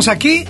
[0.00, 0.44] Estamos aquí.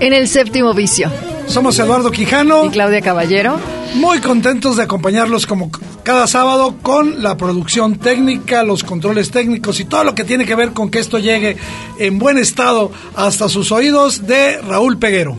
[0.00, 1.10] En el séptimo vicio.
[1.46, 2.64] Somos Eduardo Quijano.
[2.64, 3.58] Y Claudia Caballero.
[3.96, 5.70] Muy contentos de acompañarlos como
[6.02, 10.54] cada sábado con la producción técnica, los controles técnicos y todo lo que tiene que
[10.54, 11.56] ver con que esto llegue
[11.98, 15.36] en buen estado hasta sus oídos de Raúl Peguero.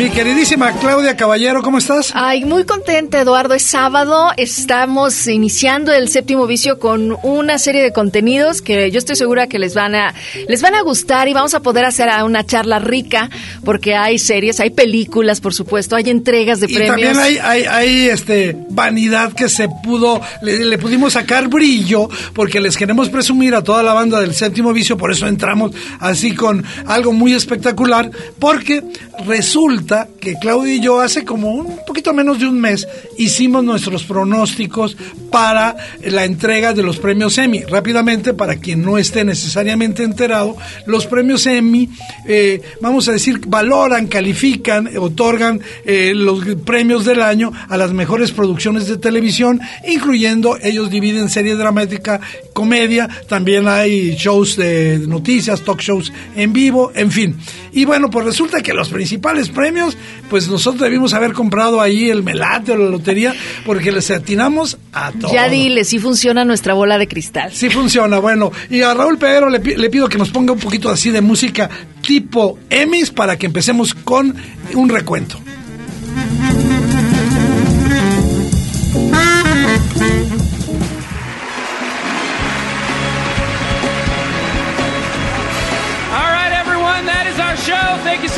[0.00, 2.10] Mi queridísima Claudia Caballero, ¿cómo estás?
[2.14, 3.52] Ay, muy contenta, Eduardo.
[3.52, 9.16] Es sábado, estamos iniciando el séptimo vicio con una serie de contenidos que yo estoy
[9.16, 10.14] segura que les van a
[10.48, 13.28] les van a gustar y vamos a poder hacer una charla rica
[13.62, 17.12] porque hay series, hay películas, por supuesto, hay entregas de y premios.
[17.12, 22.58] También hay, hay, hay, este vanidad que se pudo, le, le pudimos sacar brillo porque
[22.58, 26.64] les queremos presumir a toda la banda del séptimo vicio, por eso entramos así con
[26.86, 28.82] algo muy espectacular, porque
[29.26, 29.89] resulta
[30.20, 32.86] que Claudia y yo hace como un poquito menos de un mes
[33.18, 34.96] hicimos nuestros pronósticos
[35.30, 37.62] para la entrega de los premios Emmy.
[37.64, 41.88] Rápidamente, para quien no esté necesariamente enterado, los premios Emmy,
[42.26, 48.30] eh, vamos a decir, valoran, califican, otorgan eh, los premios del año a las mejores
[48.30, 52.20] producciones de televisión, incluyendo, ellos dividen serie dramática,
[52.52, 57.36] comedia, también hay shows de noticias, talk shows en vivo, en fin.
[57.72, 59.79] Y bueno, pues resulta que los principales premios
[60.28, 63.34] pues nosotros debimos haber comprado ahí el melate o la lotería
[63.66, 65.32] porque les atinamos a todo.
[65.32, 67.50] Ya dile, sí funciona nuestra bola de cristal.
[67.52, 68.52] Sí funciona, bueno.
[68.70, 71.68] Y a Raúl Pedro le, le pido que nos ponga un poquito así de música
[72.02, 74.34] tipo Emmys para que empecemos con
[74.74, 75.40] un recuento.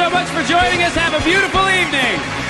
[0.03, 0.97] So much for joining us.
[0.97, 2.42] Have a beautiful evening.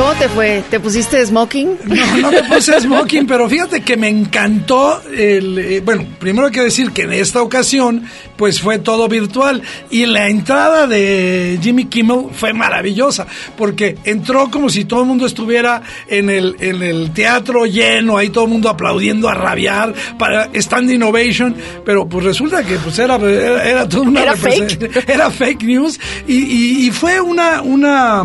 [0.00, 0.64] ¿Cómo te fue?
[0.70, 1.76] ¿Te pusiste smoking?
[1.84, 5.58] No, no me puse smoking, pero fíjate que me encantó el...
[5.58, 8.04] Eh, bueno, primero hay que decir que en esta ocasión,
[8.38, 9.60] pues fue todo virtual.
[9.90, 13.26] Y la entrada de Jimmy Kimmel fue maravillosa,
[13.58, 18.30] porque entró como si todo el mundo estuviera en el, en el teatro lleno, ahí
[18.30, 23.16] todo el mundo aplaudiendo a rabiar, para standing ovation, pero pues resulta que pues era,
[23.16, 24.22] era, era toda una...
[24.22, 25.08] ¿Era fake?
[25.10, 27.60] Era fake news y, y, y fue una...
[27.60, 28.24] una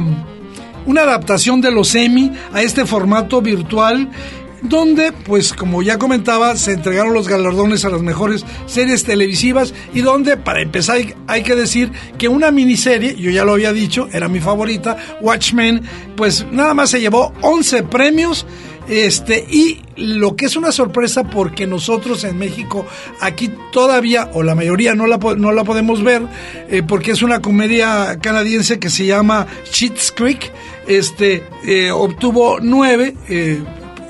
[0.85, 4.09] una adaptación de los Emmy a este formato virtual
[4.69, 10.01] donde, pues como ya comentaba, se entregaron los galardones a las mejores series televisivas y
[10.01, 10.97] donde, para empezar,
[11.27, 15.83] hay que decir que una miniserie, yo ya lo había dicho, era mi favorita, Watchmen,
[16.15, 18.45] pues nada más se llevó 11 premios.
[18.87, 22.85] Este, y lo que es una sorpresa porque nosotros en México
[23.19, 26.23] aquí todavía, o la mayoría no la, no la podemos ver,
[26.69, 30.51] eh, porque es una comedia canadiense que se llama Cheats Creek,
[30.87, 33.61] este, eh, obtuvo nueve eh,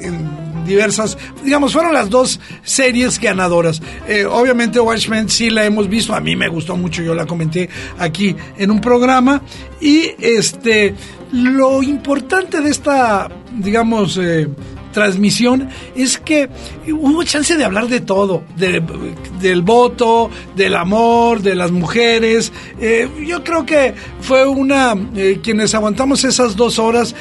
[0.02, 3.82] en diversas, digamos, fueron las dos series ganadoras.
[4.08, 7.70] Eh, obviamente Watchmen sí la hemos visto, a mí me gustó mucho, yo la comenté
[8.00, 9.42] aquí en un programa.
[9.80, 10.96] Y este,
[11.32, 14.48] lo importante de esta, digamos, eh,
[14.92, 16.50] transmisión es que
[16.88, 18.82] hubo chance de hablar de todo, de,
[19.42, 22.54] del voto, del amor, de las mujeres.
[22.80, 24.96] Eh, yo creo que fue una,
[25.44, 27.14] quienes aguantamos esas dos horas,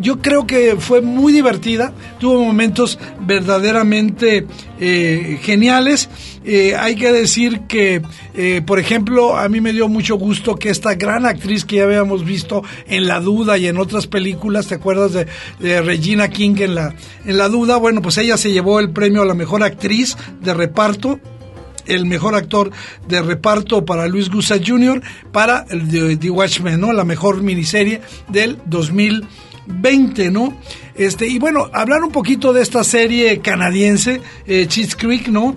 [0.00, 4.46] yo creo que fue muy divertida, tuvo momentos verdaderamente
[4.80, 6.08] eh, geniales.
[6.44, 8.02] Eh, hay que decir que,
[8.34, 11.84] eh, por ejemplo, a mí me dio mucho gusto que esta gran actriz que ya
[11.84, 16.74] habíamos visto en La Duda y en otras películas, ¿te acuerdas de, Regina King en
[16.74, 16.94] La,
[17.24, 17.76] en La Duda?
[17.76, 21.20] Bueno, pues ella se llevó el premio a la mejor actriz de reparto
[21.86, 22.70] el mejor actor
[23.06, 25.00] de reparto para Luis Gusa Jr.
[25.32, 26.92] para The Watchmen, ¿no?
[26.92, 28.58] La mejor miniserie del
[29.66, 30.56] 2020, ¿no?
[30.94, 35.56] Este, y bueno, hablar un poquito de esta serie canadiense, eh, Cheats Creek, ¿no?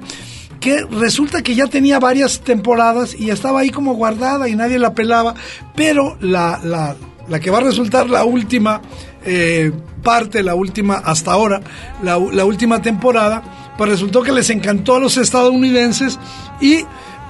[0.59, 4.94] que resulta que ya tenía varias temporadas y estaba ahí como guardada y nadie la
[4.94, 5.33] pelaba,
[5.75, 6.95] pero la, la,
[7.27, 8.81] la que va a resultar la última
[9.25, 9.71] eh,
[10.03, 11.61] parte, la última hasta ahora,
[12.03, 16.19] la, la última temporada, pues resultó que les encantó a los estadounidenses
[16.59, 16.83] y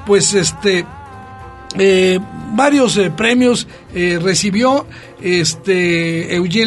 [0.05, 0.85] pues este
[1.77, 2.19] eh,
[2.55, 4.87] varios eh, premios eh, recibió
[5.21, 6.65] este Eugene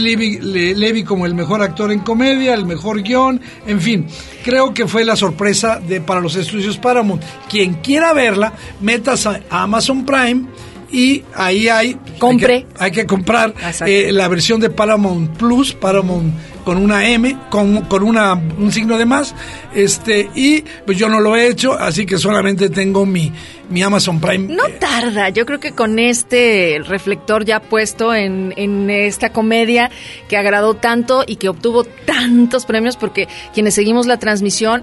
[0.75, 4.06] Levy, como el mejor actor en comedia, el mejor guion, en fin,
[4.44, 7.22] creo que fue la sorpresa de para los estudios Paramount.
[7.49, 10.44] Quien quiera verla, metas a Amazon Prime
[10.92, 13.54] y ahí hay compre hay que, comprar
[13.86, 16.34] eh, la versión de Paramount Plus Paramount
[16.64, 19.34] con una M con, con una un signo de más
[19.74, 23.32] este y pues yo no lo he hecho así que solamente tengo mi
[23.70, 28.90] mi Amazon Prime no tarda yo creo que con este reflector ya puesto en, en
[28.90, 29.90] esta comedia
[30.28, 34.82] que agradó tanto y que obtuvo tantos premios porque quienes seguimos la transmisión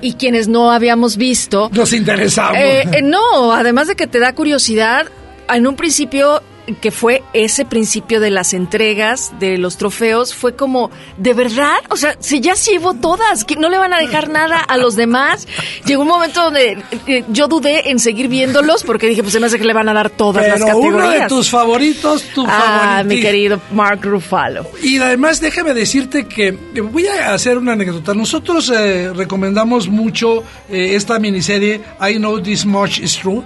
[0.00, 1.70] y quienes no habíamos visto.
[1.72, 2.56] Nos interesamos.
[2.56, 5.08] Eh, eh, no, además de que te da curiosidad,
[5.48, 6.42] en un principio
[6.80, 11.78] que fue ese principio de las entregas, de los trofeos, fue como, ¿de verdad?
[11.90, 14.76] O sea, si ya se llevó todas, que no le van a dejar nada a
[14.76, 15.46] los demás.
[15.86, 19.46] Llegó un momento donde eh, yo dudé en seguir viéndolos porque dije, pues se me
[19.46, 20.94] hace que le van a dar todas las categorías.
[20.94, 24.66] uno de tus favoritos, tu ah, mi querido Mark Ruffalo.
[24.82, 28.14] Y además, déjame decirte que voy a hacer una anécdota.
[28.14, 33.42] Nosotros eh, recomendamos mucho eh, esta miniserie I Know This Much Is True.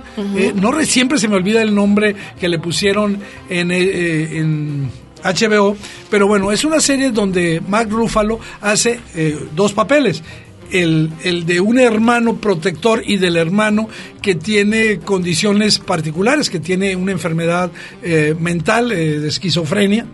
[0.54, 3.11] no siempre se me olvida el nombre que le pusieron
[3.48, 4.90] en, eh, en
[5.22, 5.76] HBO,
[6.10, 10.22] pero bueno, es una serie donde Mark Ruffalo hace eh, dos papeles.
[10.70, 13.90] El, el, de un hermano protector y del hermano
[14.22, 17.70] que tiene condiciones particulares, que tiene una enfermedad
[18.02, 20.06] eh, mental de esquizofrenia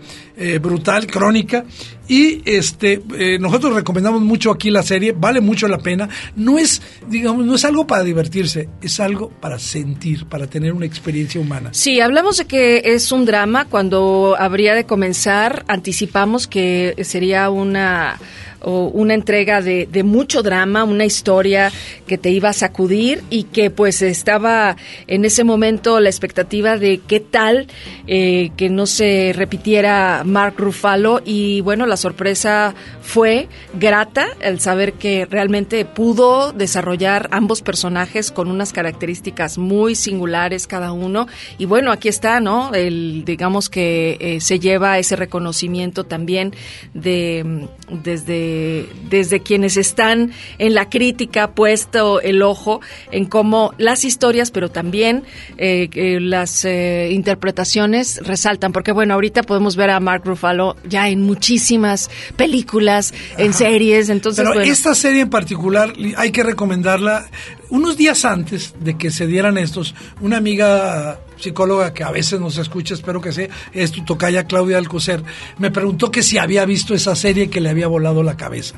[0.61, 1.65] brutal, crónica,
[2.09, 6.09] y este, eh, nosotros recomendamos mucho aquí la serie, vale mucho la pena.
[6.35, 10.87] No es, digamos, no es algo para divertirse, es algo para sentir, para tener una
[10.87, 11.69] experiencia humana.
[11.71, 13.65] Sí, hablamos de que es un drama.
[13.65, 18.17] Cuando habría de comenzar, anticipamos que sería una
[18.61, 21.71] o una entrega de, de, mucho drama, una historia
[22.07, 24.75] que te iba a sacudir y que pues estaba
[25.07, 27.67] en ese momento la expectativa de qué tal
[28.07, 34.93] eh, que no se repitiera Mark Ruffalo y bueno, la sorpresa fue grata el saber
[34.93, 41.27] que realmente pudo desarrollar ambos personajes con unas características muy singulares cada uno
[41.57, 42.73] y bueno, aquí está, ¿no?
[42.73, 46.53] El digamos que eh, se lleva ese reconocimiento también
[46.93, 52.81] de desde desde quienes están en la crítica puesto el ojo
[53.11, 55.23] en cómo las historias, pero también
[55.57, 61.21] eh, las eh, interpretaciones resaltan, porque bueno, ahorita podemos ver a Mark Ruffalo ya en
[61.21, 64.45] muchísimas películas, en series, entonces...
[64.47, 67.27] Pero esta serie en particular hay que recomendarla.
[67.69, 72.57] Unos días antes de que se dieran estos, una amiga psicóloga que a veces nos
[72.57, 75.23] escucha, espero que sea, es tu tocaya Claudia Alcocer,
[75.57, 78.75] me preguntó que si había visto esa serie que le había volado la cabeza.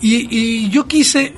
[0.00, 1.34] Y, y yo quise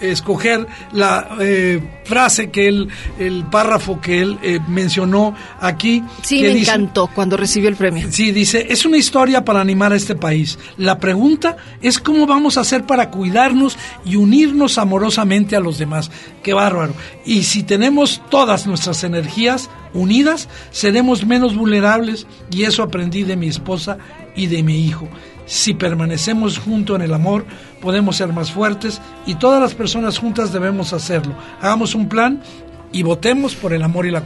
[0.00, 6.02] escoger la eh, frase que él, el párrafo que él eh, mencionó aquí.
[6.22, 8.08] Sí, me encantó cuando recibió el premio.
[8.10, 10.58] Sí, dice, es una historia para animar a este país.
[10.76, 16.10] La pregunta es cómo vamos a hacer para cuidarnos y unirnos amorosamente a los demás.
[16.42, 16.94] Qué bárbaro.
[17.24, 23.48] Y si tenemos todas nuestras energías unidas, seremos menos vulnerables y eso aprendí de mi
[23.48, 23.98] esposa
[24.34, 25.08] y de mi hijo.
[25.46, 27.46] Si permanecemos juntos en el amor,
[27.80, 31.34] podemos ser más fuertes y todas las personas juntas debemos hacerlo.
[31.60, 32.40] Hagamos un plan
[32.92, 34.22] y votemos por el amor y la,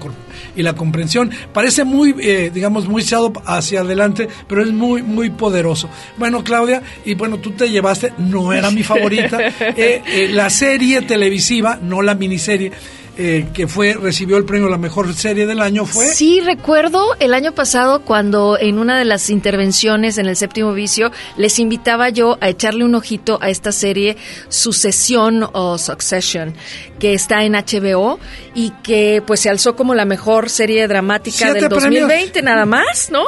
[0.55, 1.31] y la comprensión.
[1.53, 5.89] Parece muy, eh, digamos, muy echado hacia adelante, pero es muy, muy poderoso.
[6.17, 11.03] Bueno, Claudia, y bueno, tú te llevaste, no era mi favorita, eh, eh, la serie
[11.03, 12.73] televisiva, no la miniserie
[13.19, 16.07] eh, que fue recibió el premio a la mejor serie del año fue.
[16.07, 21.13] Sí, recuerdo el año pasado cuando en una de las intervenciones en el séptimo vicio
[21.37, 24.17] les invitaba yo a echarle un ojito a esta serie
[24.49, 26.55] Sucesión o Succession
[27.03, 28.21] que está en HBO
[28.55, 33.25] y que pues se alzó como la mejor serie dramática del 2020 nada más, ¿no?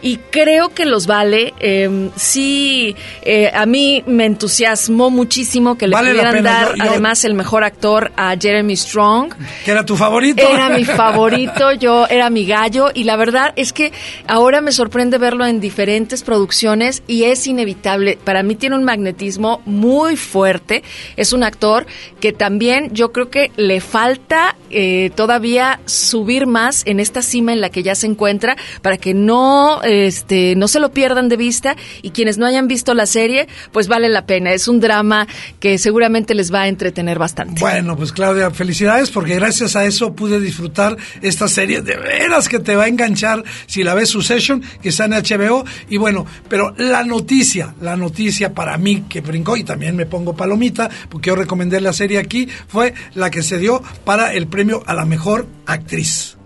[0.00, 1.52] Y creo que los vale.
[1.60, 7.62] Em, sí, eh, a mí me entusiasmó muchísimo que le pudieran dar además el mejor
[7.62, 9.34] actor a Jeremy Strong
[9.66, 10.40] que era tu favorito.
[10.40, 13.92] Era mi favorito, yo era mi gallo y la verdad es que
[14.28, 18.18] ahora me sorprende verlo en diferentes producciones y es inevitable.
[18.24, 20.82] Para mí tiene un magnetismo muy fuerte.
[21.18, 21.84] Es un actor
[22.18, 27.60] que también yo creo que le falta eh, todavía subir más en esta cima en
[27.60, 31.76] la que ya se encuentra para que no, este, no se lo pierdan de vista
[32.02, 34.52] y quienes no hayan visto la serie, pues vale la pena.
[34.52, 35.26] Es un drama
[35.58, 37.60] que seguramente les va a entretener bastante.
[37.60, 42.58] Bueno, pues Claudia, felicidades porque gracias a eso pude disfrutar esta serie de veras que
[42.58, 46.26] te va a enganchar si la ves su session que está en HBO y bueno,
[46.48, 51.28] pero la noticia, la noticia para mí que brincó y también me pongo palomita porque
[51.30, 55.04] yo recomendé la serie aquí fue la que se dio para el premio a la
[55.04, 56.36] mejor actriz.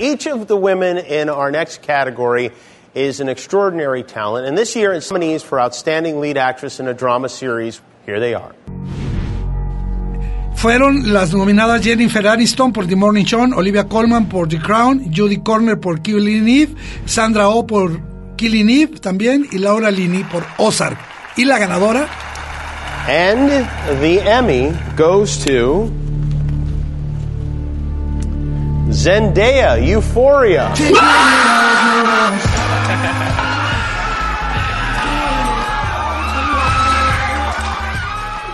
[0.00, 2.52] Each of the women in our next category
[2.94, 6.94] is an extraordinary talent, and this year in nominees for Outstanding Lead Actress in a
[6.94, 8.54] Drama Series, here they are.
[10.54, 15.38] Fueron las nominadas Jennifer Aniston por The Morning Show, Olivia Colman por The Crown, Judy
[15.38, 16.74] Corner por Killing Eve,
[17.06, 18.00] Sandra Oh por
[18.36, 20.98] Killing Eve también y Laura Linney por Ozark.
[21.38, 22.08] Y la ganadora
[23.06, 23.48] And
[24.02, 25.88] the Emmy goes to
[28.90, 30.74] Zendaya, Euphoria.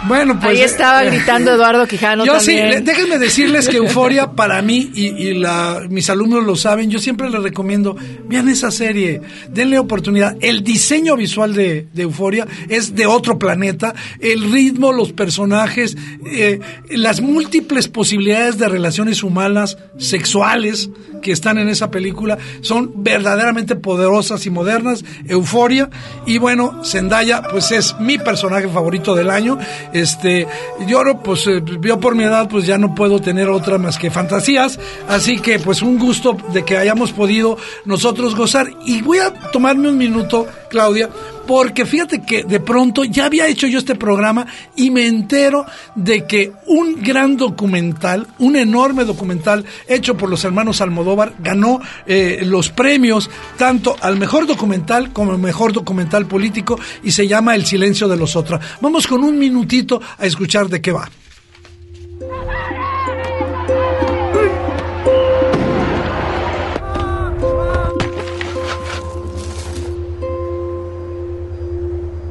[0.06, 0.58] Bueno, pues.
[0.58, 2.24] Ahí estaba gritando Eduardo Quijano.
[2.24, 2.78] Yo también.
[2.78, 6.98] sí, déjenme decirles que Euforia para mí, y, y la, mis alumnos lo saben, yo
[6.98, 7.96] siempre les recomiendo,
[8.26, 10.36] vean esa serie, denle oportunidad.
[10.40, 15.96] El diseño visual de, de Euforia es de otro planeta, el ritmo, los personajes,
[16.26, 20.90] eh, las múltiples posibilidades de relaciones humanas, sexuales,
[21.24, 25.04] que están en esa película, son verdaderamente poderosas y modernas.
[25.26, 25.88] Euforia,
[26.26, 29.58] y bueno, Zendaya, pues es mi personaje favorito del año.
[29.94, 30.46] Este,
[30.88, 33.96] yo no, pues eh, yo por mi edad pues ya no puedo tener otra más
[33.96, 38.68] que fantasías, así que pues un gusto de que hayamos podido nosotros gozar.
[38.84, 41.08] Y voy a tomarme un minuto, Claudia,
[41.46, 44.46] porque fíjate que de pronto ya había hecho yo este programa
[44.76, 50.80] y me entero de que un gran documental, un enorme documental hecho por los hermanos
[50.80, 57.10] Almodóvar ganó eh, los premios tanto al mejor documental como al mejor documental político y
[57.10, 58.60] se llama El silencio de los otros.
[58.80, 61.08] Vamos con un minutito a escuchar de qué va.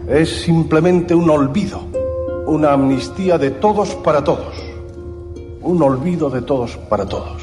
[0.08, 1.82] Es simplemente un olvido,
[2.46, 4.54] una amnistía de todos para todos,
[5.62, 7.42] un olvido de todos para todos.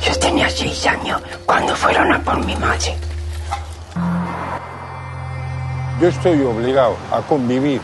[0.00, 2.96] Yo tenía seis años cuando fueron a por mi madre.
[6.00, 7.80] Yo estoy obligado a convivir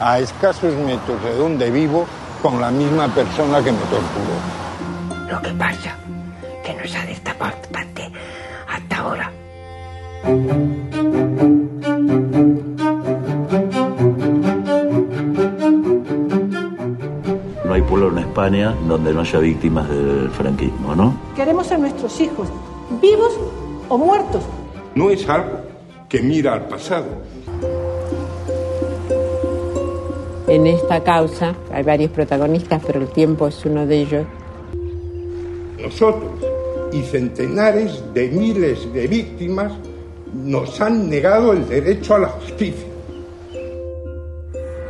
[0.00, 2.04] a escasos metros de donde vivo
[2.42, 4.36] con la misma persona que me torturó.
[5.30, 5.96] Lo que pasa
[6.62, 8.12] que no se ha destapado parte
[8.68, 9.32] hasta ahora.
[17.90, 21.12] Pueblo en España donde no haya víctimas del franquismo, ¿no?
[21.34, 22.48] Queremos a nuestros hijos,
[23.02, 23.36] vivos
[23.88, 24.44] o muertos.
[24.94, 25.58] No es algo
[26.08, 27.06] que mira al pasado.
[30.46, 34.26] En esta causa hay varios protagonistas, pero el tiempo es uno de ellos.
[35.82, 36.30] Nosotros
[36.92, 39.72] y centenares de miles de víctimas
[40.32, 42.86] nos han negado el derecho a la justicia.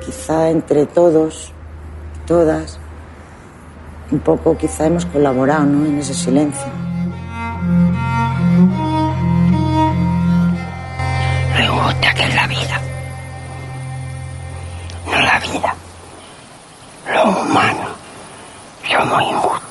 [0.04, 1.50] Quizá entre todos,
[2.26, 2.78] todas,
[4.12, 5.86] un poco quizá hemos colaborado ¿no?
[5.86, 6.66] en ese silencio.
[11.56, 12.80] Lo injusta que es la vida.
[15.06, 15.74] No la vida.
[17.12, 17.88] Lo humano.
[18.90, 19.70] Somos injustos.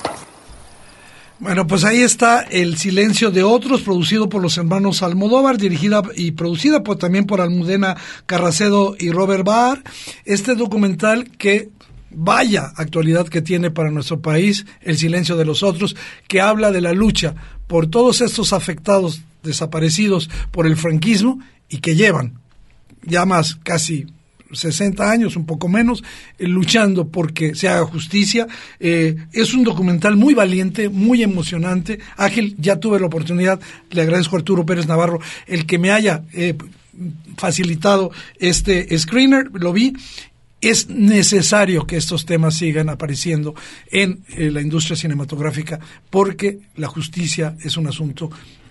[1.39, 6.31] Bueno, pues ahí está El silencio de otros, producido por los hermanos Almodóvar, dirigida y
[6.31, 9.83] producida por, también por Almudena Carracedo y Robert Barr.
[10.25, 11.69] Este documental que
[12.11, 15.95] vaya actualidad que tiene para nuestro país, El silencio de los otros,
[16.27, 17.35] que habla de la lucha
[17.67, 21.39] por todos estos afectados, desaparecidos por el franquismo
[21.69, 22.39] y que llevan
[23.03, 24.07] ya más casi
[24.51, 26.03] 60 años, un poco menos,
[26.37, 28.47] eh, luchando porque se haga justicia.
[28.79, 31.99] Eh, es un documental muy valiente, muy emocionante.
[32.17, 33.59] Ángel, ya tuve la oportunidad,
[33.91, 36.55] le agradezco a Arturo Pérez Navarro el que me haya eh,
[37.37, 39.93] facilitado este screener, lo vi.
[40.61, 43.55] Es necesario que estos temas sigan apareciendo
[43.91, 48.29] en la industria cinematográfica porque la justicia es un asunto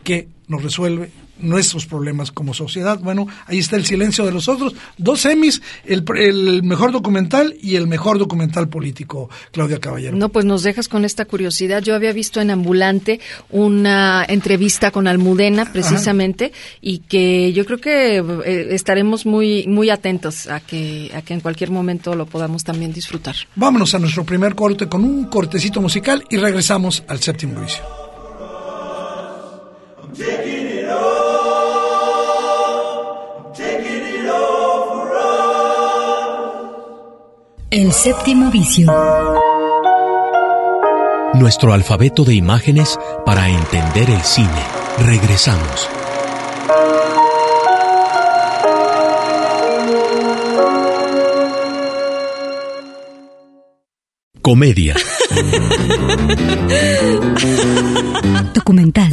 [0.08, 2.98] que nos resuelve nuestros problemas como sociedad.
[2.98, 7.76] Bueno, ahí está El silencio de los otros, dos semis, el, el, mejor documental y
[7.76, 10.16] el mejor documental político, Claudia Caballero.
[10.16, 11.82] No, pues nos dejas con esta curiosidad.
[11.82, 18.16] Yo había visto en Ambulante una entrevista con Almudena, precisamente, y que yo creo que
[18.16, 22.94] eh, estaremos muy, muy atentos a que, a que en cualquier momento lo podamos también
[22.94, 23.36] disfrutar.
[23.56, 28.07] Vámonos a nuestro primer corte con un cortecito musical y regresamos al séptimo vicio.
[37.70, 38.92] El séptimo vicio.
[41.34, 44.48] Nuestro alfabeto de imágenes para entender el cine.
[45.06, 45.88] Regresamos.
[54.42, 54.96] Comedia.
[58.54, 59.12] Documental.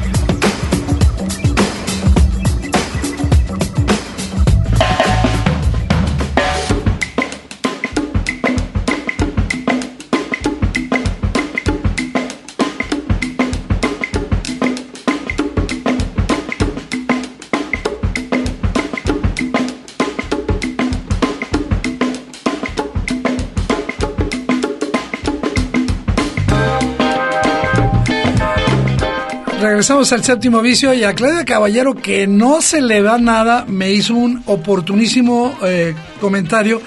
[29.91, 33.91] Regresamos al séptimo vicio y a Claudia Caballero, que no se le da nada, me
[33.91, 36.81] hizo un oportunísimo eh, comentario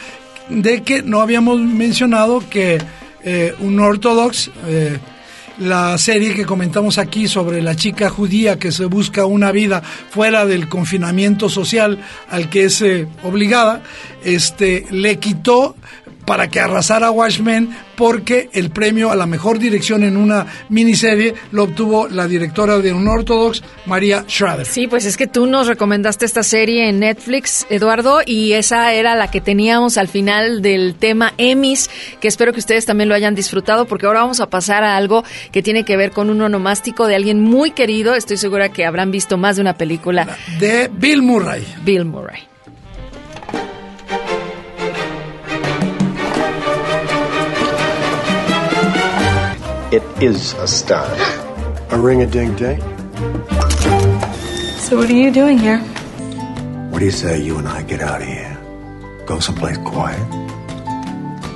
[0.49, 2.81] de que no habíamos mencionado que
[3.23, 4.99] eh, un ortodox, eh,
[5.59, 10.47] la serie que comentamos aquí sobre la chica judía que se busca una vida fuera
[10.47, 11.99] del confinamiento social
[12.31, 12.83] al que es
[13.23, 13.83] obligada,
[14.25, 15.77] este, le quitó
[16.25, 21.65] para que arrasara Watchmen porque el premio a la mejor dirección en una miniserie lo
[21.65, 24.67] obtuvo la directora de Unorthodox, María Schrader.
[24.67, 29.15] Sí, pues es que tú nos recomendaste esta serie en Netflix, Eduardo, y esa era
[29.15, 31.91] la que teníamos al final del tema Emmys,
[32.21, 35.25] que espero que ustedes también lo hayan disfrutado porque ahora vamos a pasar a algo
[35.53, 39.11] que tiene que ver con un onomástico de alguien muy querido, estoy segura que habrán
[39.11, 40.37] visto más de una película.
[40.59, 41.65] De Bill Murray.
[41.85, 42.54] Bill Murray.
[49.95, 51.13] It is a stunt.
[51.93, 52.81] A ring a ding ding.
[54.77, 55.79] So, what are you doing here?
[56.91, 58.59] What do you say you and I get out of here?
[59.25, 60.21] Go someplace quiet?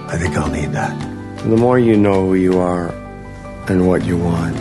[0.06, 0.96] I think I'll need that.
[1.38, 2.90] The more you know who you are
[3.68, 4.54] and what you want,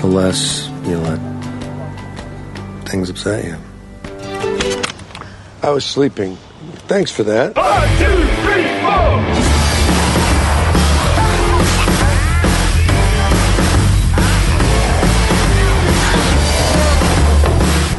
[0.00, 1.20] the less you let
[2.88, 3.56] things upset you.
[5.62, 6.36] I was sleeping.
[6.88, 7.54] Thanks for that.
[7.54, 8.41] One, two,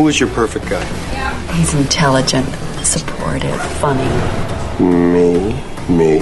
[0.04, 0.84] Who is your perfect guy?
[1.54, 2.46] He's intelligent,
[2.84, 4.04] supportive, funny.
[4.84, 5.56] Me,
[5.88, 6.20] me.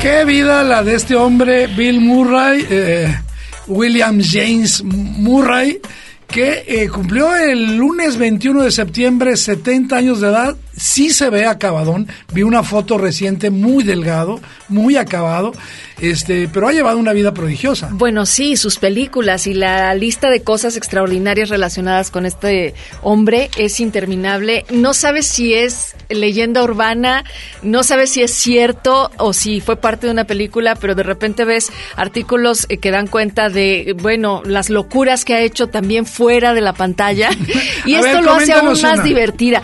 [0.00, 2.64] Qué vida la de este hombre, Bill Murray.
[2.70, 3.18] Eh,
[3.66, 5.80] William James Murray,
[6.26, 11.46] que eh, cumplió el lunes 21 de septiembre 70 años de edad sí se ve
[11.46, 12.08] acabadón.
[12.32, 15.52] Vi una foto reciente muy delgado, muy acabado,
[16.00, 17.88] este, pero ha llevado una vida prodigiosa.
[17.92, 23.80] Bueno, sí, sus películas y la lista de cosas extraordinarias relacionadas con este hombre es
[23.80, 24.64] interminable.
[24.70, 27.24] No sabes si es leyenda urbana,
[27.62, 31.44] no sabes si es cierto o si fue parte de una película, pero de repente
[31.44, 36.54] ves artículos eh, que dan cuenta de, bueno, las locuras que ha hecho también fuera
[36.54, 37.30] de la pantalla
[37.86, 39.62] y esto lo hace aún más divertida.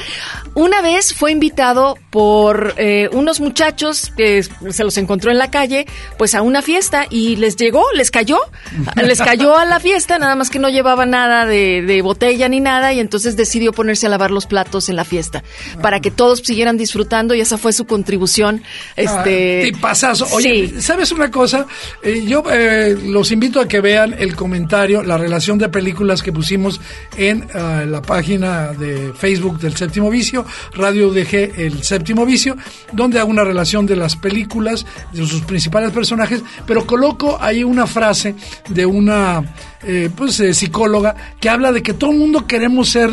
[0.55, 5.87] Una vez fue invitado por eh, unos muchachos que se los encontró en la calle,
[6.17, 8.39] pues a una fiesta y les llegó, les cayó,
[8.97, 12.93] les cayó a la fiesta, nada más que no llevaba nada de, botella ni nada
[12.93, 15.43] y entonces decidió ponerse a lavar los platos en la fiesta
[15.83, 18.63] para que todos siguieran disfrutando y esa fue su contribución.
[18.97, 20.27] Este, ah, pasazo.
[20.33, 21.67] Oye, ¿sabes una cosa?
[22.03, 26.33] Eh, yo eh, los invito a que vean el comentario, la relación de películas que
[26.33, 26.81] pusimos
[27.17, 32.57] en la página de Facebook del Séptimo Vicio Radio UDG El Séptimo Vicio,
[32.93, 37.87] donde hago una relación de las películas, de sus principales personajes, pero coloco ahí una
[37.87, 38.35] frase
[38.69, 39.43] de una
[39.83, 43.11] eh, pues, eh, psicóloga que habla de que todo el mundo queremos ser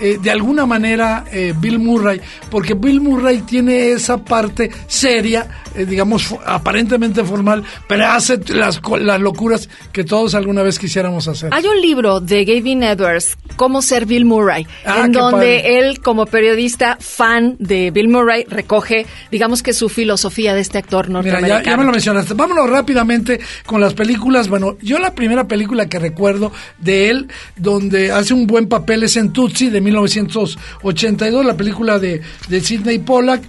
[0.00, 5.84] eh, de alguna manera eh, Bill Murray, porque Bill Murray tiene esa parte seria, eh,
[5.84, 11.50] digamos, aparentemente formal, pero hace las, las locuras que todos alguna vez quisiéramos hacer.
[11.52, 15.78] Hay un libro de Gavin Edwards, Cómo ser Bill Murray, Ah, en donde padre.
[15.78, 21.06] él, como periodista fan de Bill Murray, recoge, digamos que su filosofía de este actor
[21.08, 21.64] Mira, norteamericano.
[21.64, 22.34] ya, ya me lo mencionaste.
[22.34, 24.48] Vámonos rápidamente con las películas.
[24.48, 29.16] Bueno, yo la primera película que recuerdo de él, donde hace un buen papel, es
[29.16, 33.42] en Tutsi de 1982, la película de, de Sidney Pollack.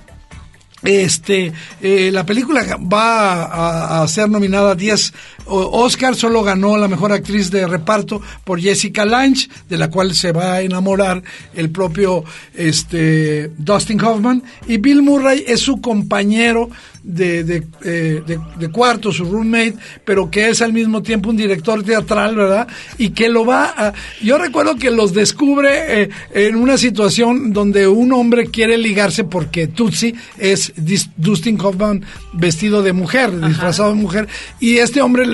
[0.83, 5.11] Este, eh, la película va a, ser nominada a 10
[5.47, 10.13] o- Oscar, solo ganó la mejor actriz de reparto por Jessica Lange, de la cual
[10.13, 11.23] se va a enamorar
[11.55, 12.23] el propio
[12.53, 16.69] este, Dustin Hoffman, y Bill Murray es su compañero
[17.07, 21.37] de, de, eh, de- de cuarto, su roommate, pero que es al mismo tiempo un
[21.37, 22.67] director teatral, ¿verdad?
[22.97, 23.93] Y que lo va a...
[24.21, 29.67] Yo recuerdo que los descubre eh, en una situación donde un hombre quiere ligarse porque
[29.67, 34.27] Tutsi es Dis- Dustin Hoffman vestido de mujer, disfrazado de mujer,
[34.59, 35.25] y este hombre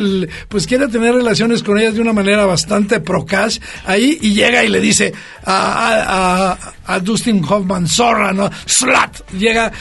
[0.49, 4.69] pues quiere tener relaciones con ellas de una manera bastante procas ahí y llega y
[4.69, 5.11] le dice
[5.43, 8.49] a, a- a- a Dustin Hoffman, zorra, ¿no?
[8.67, 9.31] Slut.
[9.39, 9.71] Llega,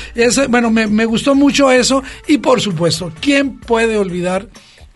[0.48, 1.81] bueno, me, me gustó mucho eso
[2.28, 4.48] y por supuesto, ¿quién puede olvidar?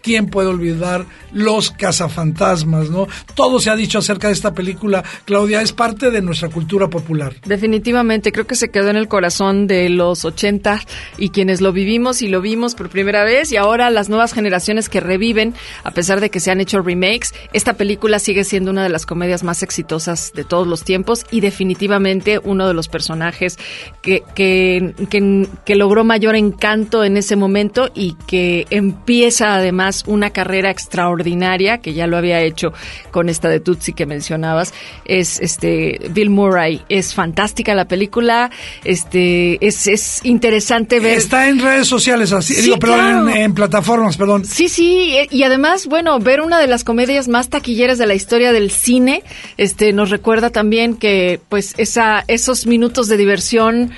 [0.07, 3.09] ¿Quién puede olvidar los cazafantasmas, no?
[3.35, 7.35] Todo se ha dicho acerca de esta película, Claudia, es parte de nuestra cultura popular.
[7.45, 10.81] Definitivamente, creo que se quedó en el corazón de los 80
[11.19, 14.89] y quienes lo vivimos y lo vimos por primera vez y ahora las nuevas generaciones
[14.89, 18.85] que reviven, a pesar de que se han hecho remakes, esta película sigue siendo una
[18.85, 23.59] de las comedias más exitosas de todos los tiempos y definitivamente uno de los personajes
[24.03, 30.31] que, que, que, que logró mayor encanto en ese momento y que empieza además una
[30.31, 32.73] carrera extraordinaria, que ya lo había hecho
[33.11, 36.83] con esta de Tutsi que mencionabas, es este Bill Murray.
[36.89, 38.51] Es fantástica la película,
[38.85, 41.19] este es, es interesante ver.
[41.19, 43.29] Está en redes sociales, así, Sí, digo, perdón, claro.
[43.31, 44.45] en, en plataformas, perdón.
[44.45, 48.15] Sí, sí, eh, y además, bueno, ver una de las comedias más taquilleras de la
[48.15, 49.23] historia del cine,
[49.57, 53.91] este, nos recuerda también que, pues, esa, esos minutos de diversión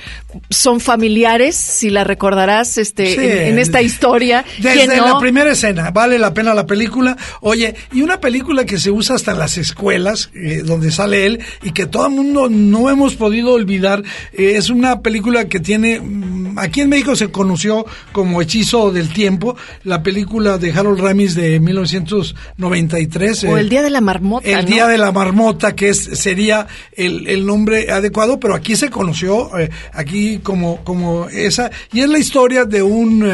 [0.50, 3.20] son familiares, si la recordarás, este, Sí.
[3.20, 4.44] en, en esta historia.
[4.58, 5.14] Desde ¿Quién no?
[5.14, 7.16] la primera escena, vale la pena la película.
[7.40, 11.40] Oye, y una película que se usa hasta en las escuelas, eh, donde sale él,
[11.62, 16.00] y que todo el mundo no hemos podido olvidar, eh, es una película que tiene,
[16.00, 21.34] mm, aquí en México se conoció como Hechizo del Tiempo, la película de Harold Ramis
[21.34, 23.44] de 1993.
[23.44, 24.70] O eh, el Día de la Marmota, el ¿no?
[24.70, 29.50] Día de la Marmota, que es, sería el, el nombre adecuado, pero aquí se conoció,
[29.92, 33.28] aquí como, como esa, y es la historia de un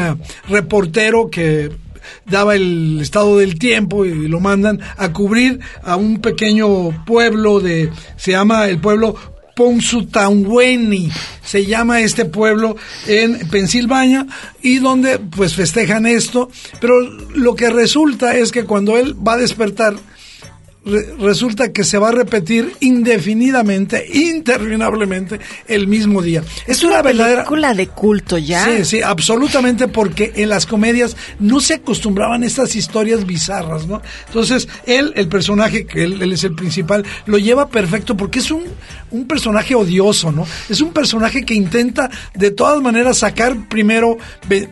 [0.47, 1.84] reportero que
[2.25, 7.89] daba el estado del tiempo y lo mandan a cubrir a un pequeño pueblo de,
[8.17, 9.15] se llama el pueblo
[9.55, 11.09] Ponsutanweni,
[11.43, 12.75] se llama este pueblo
[13.07, 14.27] en Pensilvania
[14.61, 16.49] y donde pues festejan esto,
[16.81, 19.95] pero lo que resulta es que cuando él va a despertar
[20.85, 26.43] re- resulta que se va a repetir indefinidamente, interminablemente, el mismo día.
[26.67, 28.65] Es, una, verdadera película de culto ya.
[28.65, 34.01] Sí, sí, absolutamente, porque en las comedias no se acostumbraban a estas historias bizarras, ¿no?
[34.27, 38.51] Entonces, él, el personaje, que él, él es el principal, lo lleva perfecto porque es
[38.51, 38.63] un,
[39.15, 40.45] un personaje odioso, ¿no?
[40.69, 44.17] Es un personaje que intenta de todas maneras sacar primero,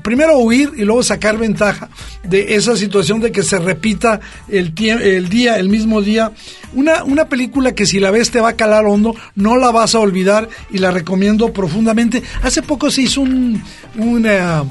[0.02, 1.90] primero huir y luego sacar ventaja
[2.24, 6.32] de esa situación de que se repita el, día, el mismo día.
[6.74, 9.96] Una, una película que si la ves te va a calar hondo, no la vas
[9.96, 12.24] a olvidar y la recomiendo profundamente.
[12.42, 13.64] Hace poco se hizo un,
[13.98, 14.64] una,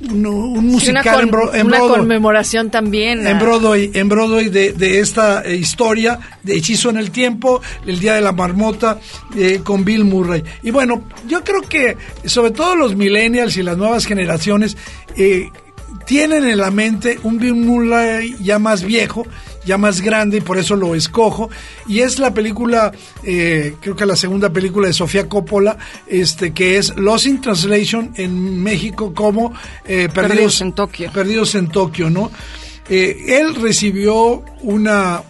[0.00, 1.98] un, un Sí, una, musical en, Bro- en una Broadway.
[2.00, 3.26] conmemoración también.
[3.26, 7.98] En Broadway, en Broadway de, de esta eh, historia de Hechizo en el Tiempo, el
[7.98, 8.98] Día de la Marmota,
[9.36, 10.42] eh, con Bill Murray.
[10.62, 14.76] Y bueno, yo creo que sobre todo los millennials y las nuevas generaciones
[15.16, 15.48] eh,
[16.04, 19.26] tienen en la mente un Bill Murray ya más viejo,
[19.66, 21.50] ya más grande, y por eso lo escojo.
[21.86, 25.76] Y es la película, eh, creo que la segunda película de Sofía Coppola,
[26.06, 29.52] este, que es Lost in Translation en México como
[29.84, 31.12] eh, Perdidos, Perdidos en Tokio.
[31.12, 32.30] Perdidos en Tokio, ¿no?
[32.88, 35.22] Eh, él recibió una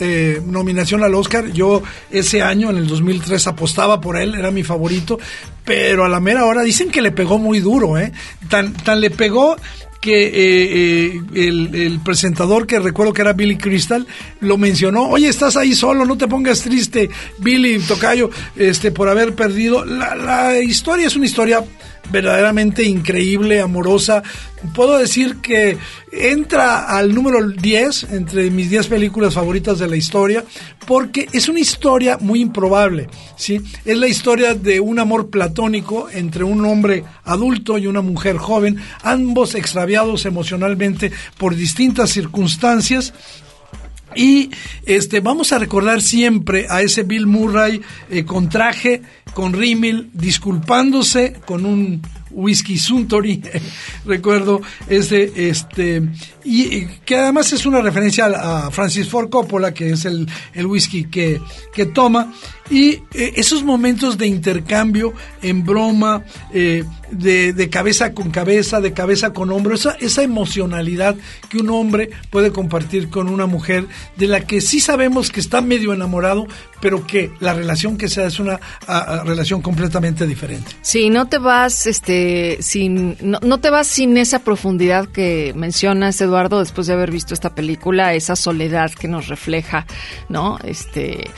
[0.00, 1.52] eh, nominación al Oscar.
[1.52, 5.18] Yo ese año, en el 2003, apostaba por él, era mi favorito,
[5.64, 8.12] pero a la mera hora dicen que le pegó muy duro, ¿eh?
[8.48, 9.56] Tan, tan le pegó
[10.02, 14.04] que eh, eh, el, el presentador, que recuerdo que era Billy Crystal,
[14.40, 19.36] lo mencionó, oye, estás ahí solo, no te pongas triste, Billy Tocayo, este, por haber
[19.36, 19.84] perdido.
[19.84, 21.64] La, la historia es una historia
[22.12, 24.22] verdaderamente increíble, amorosa.
[24.74, 25.78] Puedo decir que
[26.12, 30.44] entra al número 10 entre mis 10 películas favoritas de la historia
[30.86, 33.60] porque es una historia muy improbable, ¿sí?
[33.84, 38.76] Es la historia de un amor platónico entre un hombre adulto y una mujer joven,
[39.02, 43.14] ambos extraviados emocionalmente por distintas circunstancias
[44.14, 44.50] y
[44.86, 49.02] este vamos a recordar siempre a ese Bill Murray eh, con traje,
[49.34, 53.42] con rímel, disculpándose con un whisky Suntory,
[54.06, 56.02] recuerdo ese, este,
[56.44, 61.04] y, que además es una referencia a, Francis Ford Coppola, que es el, el whisky
[61.04, 61.40] que,
[61.72, 62.32] que toma,
[62.72, 68.94] y eh, esos momentos de intercambio en broma, eh, de, de, cabeza con cabeza, de
[68.94, 71.14] cabeza con hombro, esa, esa emocionalidad
[71.50, 73.84] que un hombre puede compartir con una mujer,
[74.16, 76.46] de la que sí sabemos que está medio enamorado,
[76.80, 78.58] pero que la relación que sea es una
[79.26, 80.72] relación completamente diferente.
[80.80, 86.18] Sí, no te vas, este, sin, no, no te vas sin esa profundidad que mencionas,
[86.22, 89.84] Eduardo, después de haber visto esta película, esa soledad que nos refleja,
[90.30, 90.58] ¿no?
[90.64, 91.30] Este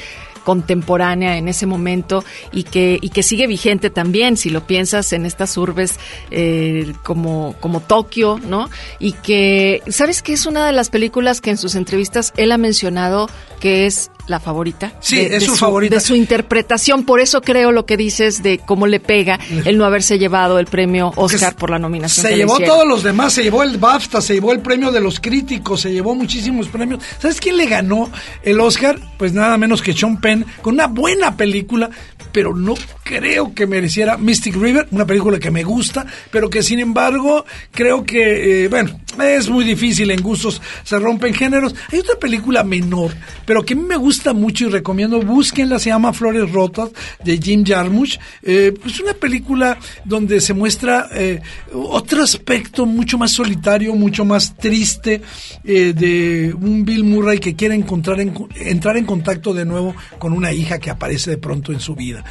[0.44, 5.26] contemporánea en ese momento y que, y que sigue vigente también, si lo piensas en
[5.26, 5.98] estas urbes
[6.30, 8.70] eh, como, como Tokio, ¿no?
[8.98, 12.58] Y que, ¿sabes qué es una de las películas que en sus entrevistas él ha
[12.58, 13.28] mencionado
[13.64, 14.92] que es la favorita.
[15.00, 15.94] Sí, es su, favorita.
[15.94, 17.06] De su interpretación.
[17.06, 20.66] Por eso creo lo que dices de cómo le pega el no haberse llevado el
[20.66, 22.26] premio Oscar por la nominación.
[22.26, 25.18] Se llevó todos los demás, se llevó el BAFTA, se llevó el premio de los
[25.18, 27.02] críticos, se llevó muchísimos premios.
[27.18, 28.10] ¿Sabes quién le ganó
[28.42, 28.98] el Oscar?
[29.16, 31.88] Pues nada menos que Sean Penn, con una buena película,
[32.34, 36.80] pero no creo que mereciera Mystic River, una película que me gusta, pero que sin
[36.80, 41.74] embargo creo que, eh, bueno, es muy difícil en gustos, se rompen géneros.
[41.92, 43.12] Hay otra película menor,
[43.46, 46.90] pero que a mí me gusta mucho y recomiendo, búsquenla, se llama Flores Rotas,
[47.22, 48.18] de Jim Jarmusch.
[48.42, 51.40] Eh, es una película donde se muestra eh,
[51.72, 55.22] otro aspecto mucho más solitario, mucho más triste
[55.62, 60.52] eh, de un Bill Murray que quiere encontrar entrar en contacto de nuevo con una
[60.52, 62.23] hija que aparece de pronto en su vida.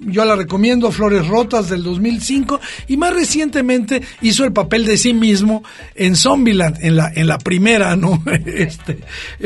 [0.00, 5.12] Yo la recomiendo, Flores Rotas del 2005 y más recientemente hizo el papel de sí
[5.12, 5.62] mismo
[5.94, 8.22] en Zombieland, en la, en la primera, ¿no?
[8.46, 9.00] este,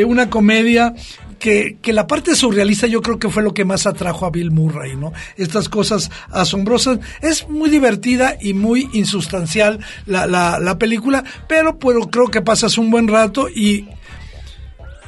[0.04, 0.94] una comedia
[1.38, 4.50] que, que, la parte surrealista yo creo que fue lo que más atrajo a Bill
[4.50, 5.12] Murray, ¿no?
[5.36, 6.98] Estas cosas asombrosas.
[7.22, 12.76] Es muy divertida y muy insustancial la, la, la película, pero, pero creo que pasas
[12.78, 13.86] un buen rato y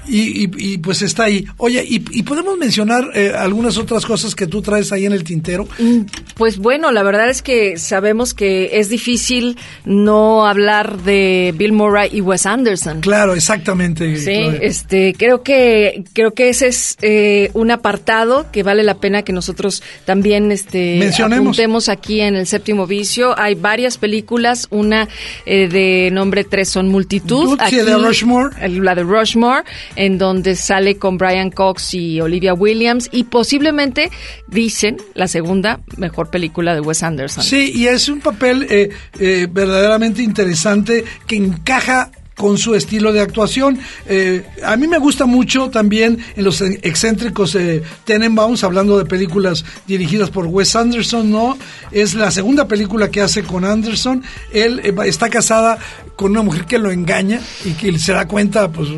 [0.06, 1.44] y, pues está ahí.
[1.56, 5.66] Oye, ¿y, podemos mencionar eh, algunas otras cosas que tú traes ahí en el tintero?
[5.78, 6.02] Mm,
[6.34, 12.10] pues bueno, la verdad es que sabemos que es difícil no hablar de Bill Murray
[12.12, 13.00] y Wes Anderson.
[13.00, 14.16] Claro, exactamente.
[14.16, 19.22] Sí, este, creo que creo que ese es eh, un apartado que vale la pena
[19.22, 23.38] que nosotros también este mencionemos aquí en el séptimo vicio.
[23.38, 25.08] Hay varias películas, una
[25.46, 29.64] eh, de nombre tres son multitud, aquí, de Rushmore, la de Rushmore
[29.96, 34.10] en donde sale con Brian Cox y Olivia Williams y posiblemente
[34.48, 37.42] dicen la segunda mejor película de Wes Anderson.
[37.42, 43.20] Sí, y es un papel eh, eh, verdaderamente interesante que encaja con su estilo de
[43.20, 43.78] actuación.
[44.06, 49.62] Eh, a mí me gusta mucho también en los excéntricos eh, Tenenbaums, hablando de películas
[49.86, 51.58] dirigidas por Wes Anderson, ¿no?
[51.92, 54.22] Es la segunda película que hace con Anderson.
[54.54, 55.78] Él eh, está casada
[56.20, 58.90] con una mujer que lo engaña y que se da cuenta, pues,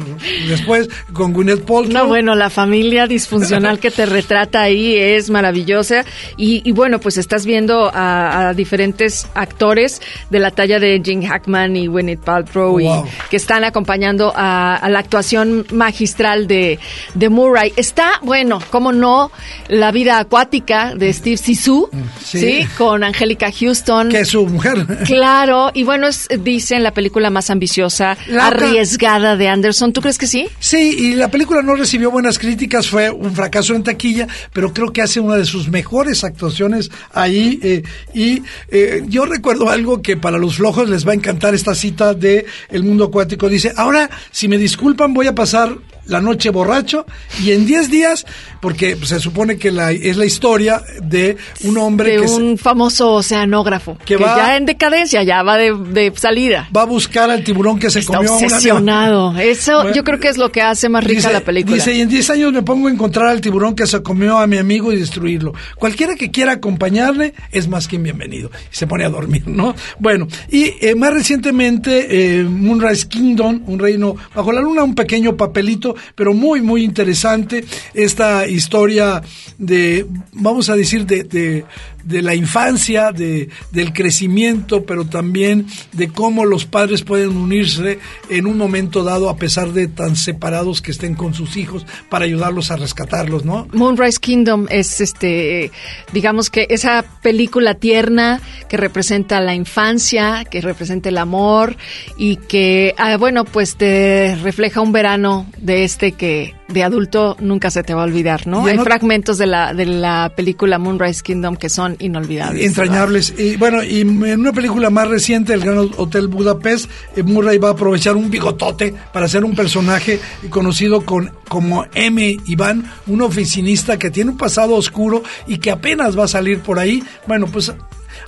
[0.49, 1.93] después con Gwyneth Paltrow.
[1.93, 6.05] No, bueno, la familia disfuncional que te retrata ahí es maravillosa.
[6.37, 11.87] Y, bueno, pues estás viendo a, diferentes actores de la talla de Jim Hackman y
[11.87, 12.89] Gwyneth Paltrow y
[13.31, 16.81] que están acompañando a, la actuación magistral de,
[17.15, 17.73] de, Murray.
[17.77, 19.31] Está, bueno, como no,
[19.69, 21.89] la vida acuática de Steve Sisu,
[22.21, 22.67] sí.
[22.77, 24.09] Con Angélica Houston.
[24.09, 24.85] Que es su mujer.
[25.05, 29.93] Claro, y bueno, es, dicen la película más ambiciosa, arriesgada de Anderson.
[29.93, 30.49] ¿Tú crees que sí?
[30.59, 34.93] Sí, y la película no recibió buenas críticas, fue un fracaso en taquilla, pero creo
[34.93, 37.59] que hace una de sus mejores actuaciones ahí.
[37.63, 37.83] Eh,
[38.15, 42.15] y eh, yo recuerdo algo que para los flojos les va a encantar esta cita
[42.15, 47.07] de El Mundo Acuático dice, ahora, si me disculpan, voy a pasar La Noche Borracho
[47.43, 48.27] y en 10 días,
[48.61, 53.13] porque se supone que la, es la historia de un hombre de que un famoso
[53.15, 56.69] oceanógrafo que, va- ya en decadencia, ya va de, de salida.
[56.77, 59.39] va a buscar al tiburón que se Está comió a una- obsesionado.
[59.39, 61.77] Eso Bueno, yo creo que es lo que hace más rica Dice- la película.
[61.77, 64.47] Dice, y en 10 años me pongo a encontrar al tiburón que se comió a
[64.47, 65.53] mi amigo y destruirlo.
[65.77, 68.51] Cualquiera que quiera acompañarle es más que bienvenido.
[68.73, 69.75] Y se pone a dormir, ¿no?
[69.99, 75.37] Bueno, y eh, más recientemente, eh, Moonrise Kingdom, un reino bajo la luna, un pequeño
[75.37, 77.65] papelito, pero muy, muy interesante.
[77.95, 79.23] Esta historia
[79.59, 81.65] de, vamos a decir, de,
[82.05, 88.47] de la infancia, de, del crecimiento, pero también de cómo los padres pueden unirse en
[88.47, 92.71] un momento dado a pesar de tan separados que estén con sus hijos para ayudarlos
[92.71, 93.69] a rescatarlos, ¿no?
[93.73, 95.71] Moonrise Kingdom es este,
[96.13, 101.77] digamos que esa película tierna que representa la infancia, que representa el amor
[102.17, 107.71] y que, ah, bueno, pues te refleja un verano de este que de adulto nunca
[107.71, 108.65] se te va a olvidar, ¿no?
[108.65, 112.67] Hay fragmentos de la, de la película Moonrise Kingdom que son inolvidables.
[112.67, 113.35] entrañables.
[113.39, 117.69] Y bueno, y en una película más reciente, El Gran Hotel Budapest, eh, Murray va
[117.69, 122.37] a aprovechar un bigotote para hacer un personaje conocido con, como M.
[122.47, 126.79] Iván, un oficinista que tiene un pasado oscuro y que apenas va a salir por
[126.79, 127.03] ahí.
[127.27, 127.73] Bueno, pues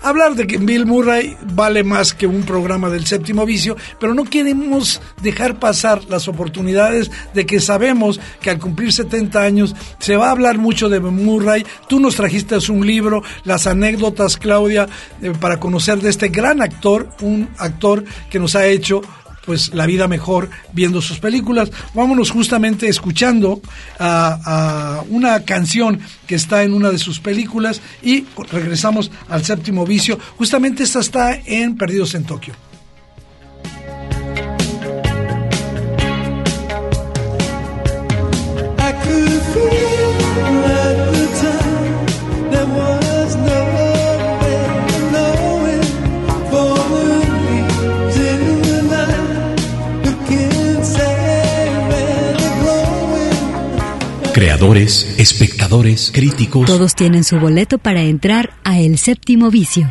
[0.09, 4.25] hablar de que Bill Murray vale más que un programa del séptimo vicio, pero no
[4.25, 10.29] queremos dejar pasar las oportunidades de que sabemos que al cumplir 70 años se va
[10.29, 11.67] a hablar mucho de Murray.
[11.89, 14.87] Tú nos trajiste un libro, las anécdotas, Claudia,
[15.21, 19.03] eh, para conocer de este gran actor, un actor que nos ha hecho
[19.45, 21.71] pues la vida mejor viendo sus películas.
[21.95, 23.61] Vámonos justamente escuchando
[23.99, 29.85] a, a una canción que está en una de sus películas y regresamos al séptimo
[29.85, 30.19] vicio.
[30.37, 32.55] Justamente esta está en Perdidos en Tokio.
[54.35, 56.67] Creadores, espectadores, críticos.
[56.67, 59.89] Todos tienen su boleto para entrar a El Séptimo Vicio.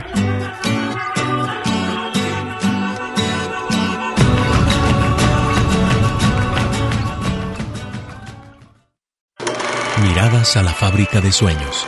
[10.01, 11.87] Miradas a la fábrica de sueños.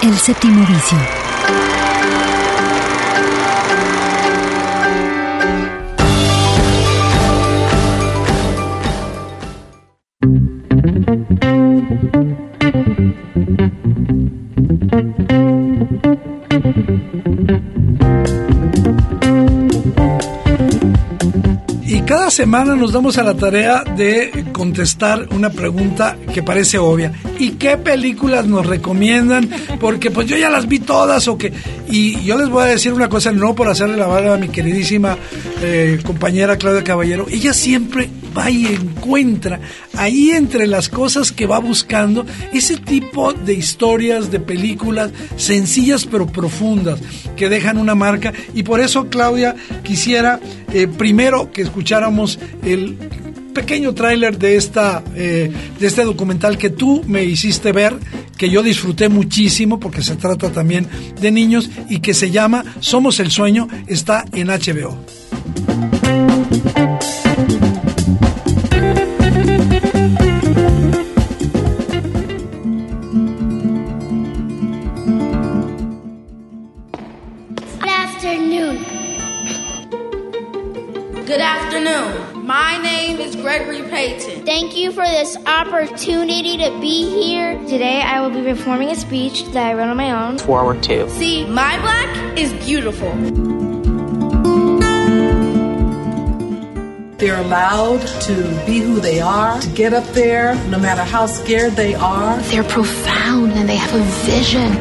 [0.00, 1.23] El Séptimo Vicio.
[22.44, 27.10] Semana nos damos a la tarea de contestar una pregunta que parece obvia.
[27.38, 29.48] ¿Y qué películas nos recomiendan?
[29.80, 31.54] Porque pues yo ya las vi todas o que...
[31.88, 34.48] Y yo les voy a decir una cosa, no por hacerle la barba a mi
[34.48, 35.16] queridísima
[35.62, 37.24] eh, compañera Claudia Caballero.
[37.30, 39.60] Ella siempre va y encuentra
[39.96, 46.26] ahí entre las cosas que va buscando ese tipo de historias, de películas sencillas pero
[46.26, 47.00] profundas
[47.36, 48.34] que dejan una marca.
[48.52, 50.40] Y por eso, Claudia, quisiera
[50.74, 52.96] eh, primero que escucháramos el
[53.54, 57.94] pequeño tráiler de esta eh, de este documental que tú me hiciste ver
[58.36, 60.88] que yo disfruté muchísimo porque se trata también
[61.20, 64.98] de niños y que se llama Somos el sueño está en HBO.
[84.04, 87.58] Gregory Thank you for this opportunity to be here.
[87.66, 90.38] Today I will be performing a speech that I wrote on my own.
[90.38, 91.08] Forward two.
[91.10, 93.10] See, my black is beautiful.
[97.16, 98.34] They're allowed to
[98.66, 102.38] be who they are, to get up there, no matter how scared they are.
[102.42, 104.76] They're profound and they have a vision.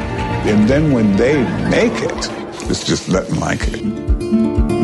[0.45, 2.29] And then when they make it,
[2.69, 4.82] it's just nothing like it.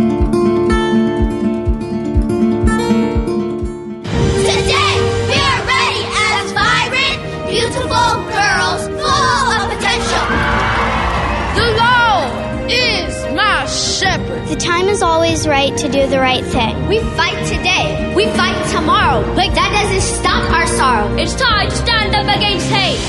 [15.39, 16.87] Always right to do the right thing.
[16.87, 18.13] We fight today.
[18.15, 19.23] We fight tomorrow.
[19.35, 21.15] But that doesn't stop our sorrow.
[21.17, 22.99] It's time to stand up against hate.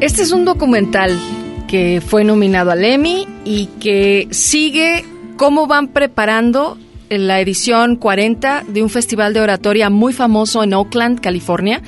[0.00, 1.18] Este es un documental
[1.66, 5.04] que fue nominado al Emmy y que sigue
[5.36, 6.76] cómo van preparando
[7.08, 11.80] la edición 40 de un festival de oratoria muy famoso en Oakland, California,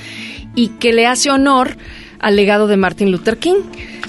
[0.55, 1.77] y que le hace honor
[2.19, 3.57] al legado de Martin Luther King.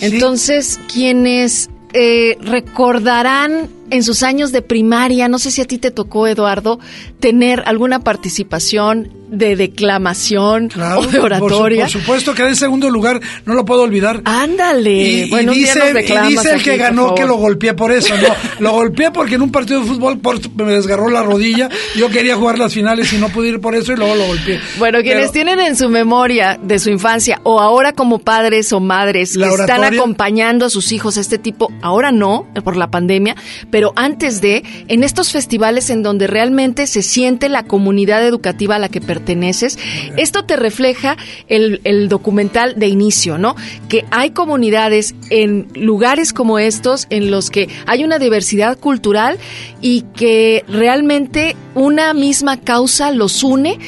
[0.02, 5.92] Entonces, quienes eh, recordarán en sus años de primaria, no sé si a ti te
[5.92, 6.80] tocó, Eduardo,
[7.20, 11.82] tener alguna participación de declamación Claro, o de por su- oratoria.
[11.84, 14.22] Por, supuesto que en segundo lugar, no lo puedo olvidar.
[14.26, 14.92] Ándale.
[14.94, 18.28] Y, Bueno, y dice, y dice el que ganó que lo golpeé por eso, no,
[18.60, 22.36] lo golpeé porque en un partido de fútbol por- me desgarró la rodilla, yo quería
[22.36, 24.60] jugar las finales y no pude ir por eso y luego lo golpeé.
[24.80, 28.80] Bueno, quienes Pero- tienen en su memoria de su infancia o ahora como padres o
[28.80, 30.00] madres que están oratoria.
[30.00, 33.36] acompañando a sus hijos a este tipo, ahora no, por la pandemia,
[33.72, 38.80] pero antes de, en estos festivales en donde realmente se siente la comunidad educativa a
[38.80, 39.80] la que perteneces,
[40.16, 43.56] esto te refleja el, el documental de inicio, ¿no?
[43.90, 49.38] Que hay comunidades en lugares como estos en los que hay una diversidad cultural
[49.82, 53.80] y que realmente una misma causa los une.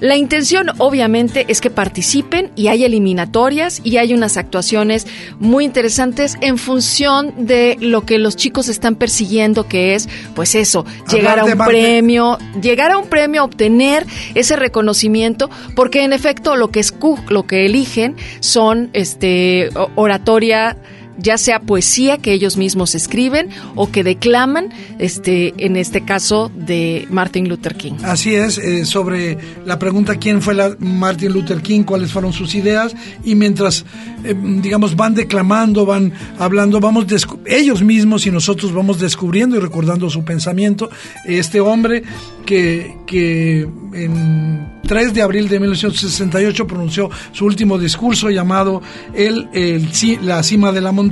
[0.00, 5.06] La intención obviamente es que participen y hay eliminatorias y hay unas actuaciones
[5.38, 10.86] muy interesantes en función de lo que los chicos están persiguiendo, que es pues eso,
[11.12, 16.68] llegar a un premio, llegar a un premio, obtener ese reconocimiento, porque en efecto lo
[16.70, 20.76] que escu- lo que eligen son este oratoria
[21.22, 27.06] ya sea poesía que ellos mismos escriben o que declaman, este, en este caso de
[27.10, 27.94] Martin Luther King.
[28.02, 32.54] Así es, eh, sobre la pregunta quién fue la Martin Luther King, cuáles fueron sus
[32.54, 32.94] ideas,
[33.24, 33.84] y mientras,
[34.24, 37.06] eh, digamos, van declamando, van hablando, vamos
[37.46, 40.90] ellos mismos y nosotros vamos descubriendo y recordando su pensamiento.
[41.26, 42.02] Este hombre
[42.44, 48.82] que, que en 3 de abril de 1968 pronunció su último discurso llamado
[49.14, 49.88] el, el
[50.22, 51.09] La cima de la montaña,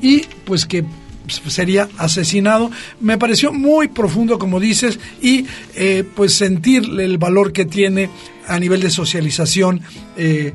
[0.00, 0.84] y pues que
[1.46, 2.70] sería asesinado.
[3.00, 5.46] Me pareció muy profundo, como dices, y
[5.76, 8.10] eh, pues sentir el valor que tiene
[8.46, 9.80] a nivel de socialización.
[10.16, 10.54] eh,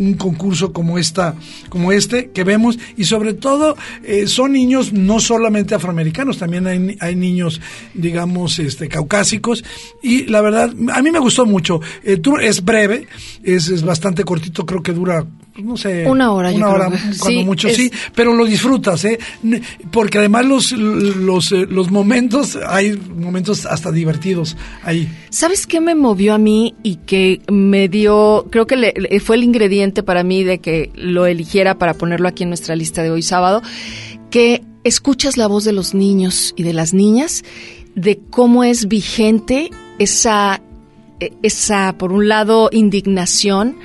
[0.00, 1.34] un concurso como esta
[1.68, 6.96] como este que vemos y sobre todo eh, son niños no solamente afroamericanos también hay,
[7.00, 7.60] hay niños
[7.92, 9.62] digamos este caucásicos
[10.02, 13.06] y la verdad a mí me gustó mucho Eh, es breve
[13.42, 15.26] es, es bastante cortito creo que dura
[15.58, 18.34] no sé Una hora, yo una creo hora que- cuando sí, mucho es- sí pero
[18.34, 19.18] lo disfrutas eh
[19.90, 25.94] porque además los los eh, los momentos hay momentos hasta divertidos ahí ¿Sabes qué me
[25.94, 30.42] movió a mí y que me dio, creo que le- fue el ingrediente para mí
[30.44, 33.62] de que lo eligiera para ponerlo aquí en nuestra lista de hoy sábado?
[34.30, 37.44] Que escuchas la voz de los niños y de las niñas,
[37.94, 40.60] de cómo es vigente esa,
[41.20, 43.76] e- esa, por un lado, indignación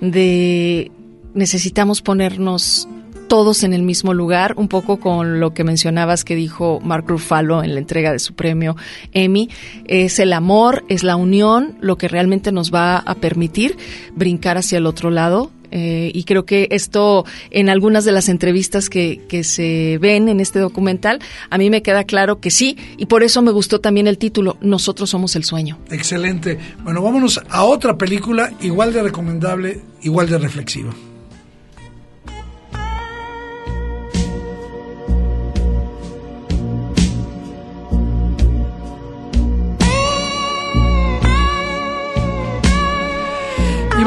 [0.00, 0.90] de
[1.34, 2.88] necesitamos ponernos
[3.30, 7.62] todos en el mismo lugar, un poco con lo que mencionabas que dijo Mark Ruffalo
[7.62, 8.74] en la entrega de su premio
[9.12, 9.48] Emmy,
[9.84, 13.78] es el amor, es la unión, lo que realmente nos va a permitir
[14.16, 15.52] brincar hacia el otro lado.
[15.70, 20.40] Eh, y creo que esto, en algunas de las entrevistas que, que se ven en
[20.40, 21.20] este documental,
[21.50, 24.56] a mí me queda claro que sí, y por eso me gustó también el título,
[24.60, 25.78] Nosotros somos el sueño.
[25.92, 26.58] Excelente.
[26.82, 30.92] Bueno, vámonos a otra película igual de recomendable, igual de reflexiva.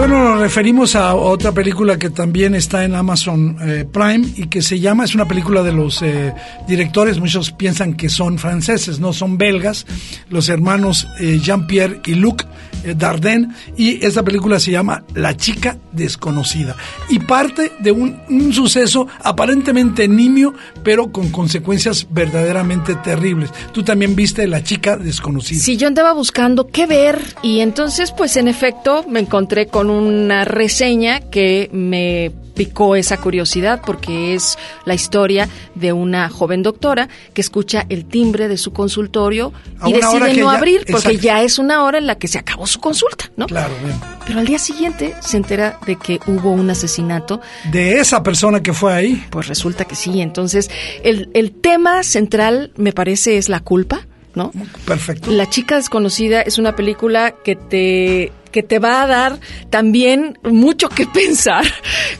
[0.05, 4.61] Bueno, nos referimos a otra película que también está en Amazon eh, Prime y que
[4.61, 6.33] se llama, es una película de los eh,
[6.67, 9.85] directores, muchos piensan que son franceses, no, son belgas,
[10.29, 12.43] los hermanos eh, Jean-Pierre y Luc
[12.83, 16.75] eh, Dardenne, y esta película se llama La chica desconocida
[17.07, 23.51] y parte de un, un suceso aparentemente nimio, pero con consecuencias verdaderamente terribles.
[23.71, 25.61] Tú también viste La chica desconocida.
[25.61, 30.45] Sí, yo andaba buscando qué ver y entonces pues en efecto me encontré con una
[30.45, 37.41] reseña que me picó esa curiosidad porque es la historia de una joven doctora que
[37.41, 41.19] escucha el timbre de su consultorio A y decide no ya- abrir porque exacto.
[41.21, 43.47] ya es una hora en la que se acabó su consulta, ¿no?
[43.47, 43.95] Claro, bien.
[44.27, 47.41] Pero al día siguiente se entera de que hubo un asesinato
[47.71, 49.23] De esa persona que fue ahí.
[49.31, 50.21] pues resulta que sí.
[50.21, 50.69] Entonces,
[51.03, 54.51] el, el tema central, me parece, es la culpa, ¿no?
[54.85, 55.31] Perfecto.
[55.31, 59.39] La chica desconocida es una película que te que te va a dar
[59.69, 61.65] también mucho que pensar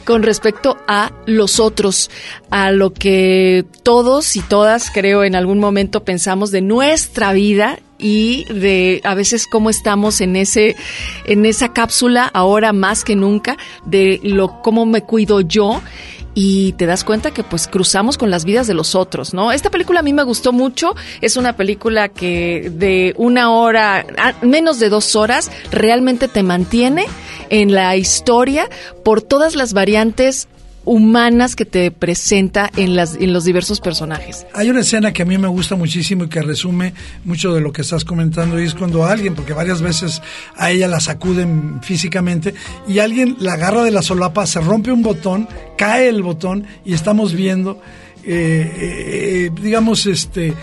[0.04, 2.12] con respecto a los otros,
[2.50, 8.44] a lo que todos y todas creo en algún momento pensamos de nuestra vida y
[8.52, 10.76] de a veces cómo estamos en ese
[11.26, 13.56] en esa cápsula ahora más que nunca
[13.86, 15.82] de lo cómo me cuido yo
[16.36, 19.52] y te das cuenta que pues cruzamos con las vidas de los otros, ¿no?
[19.52, 24.06] Esta película a mí me gustó mucho, es una película que de una hora,
[24.42, 27.06] menos de dos horas, realmente te mantiene
[27.50, 28.70] en la historia
[29.04, 30.48] por todas las variantes
[30.86, 34.46] humanas que te presenta en, las, en los diversos personajes.
[34.54, 36.94] Hay una escena que a mí me gusta muchísimo y que resume
[37.24, 40.22] mucho de lo que estás comentando y es cuando alguien, porque varias veces
[40.58, 42.54] a ella la sacuden físicamente
[42.88, 45.48] y alguien la agarra de la solapa, se rompe un botón,
[45.78, 47.80] cae el botón y estamos viendo,
[48.26, 50.54] eh, eh, digamos, este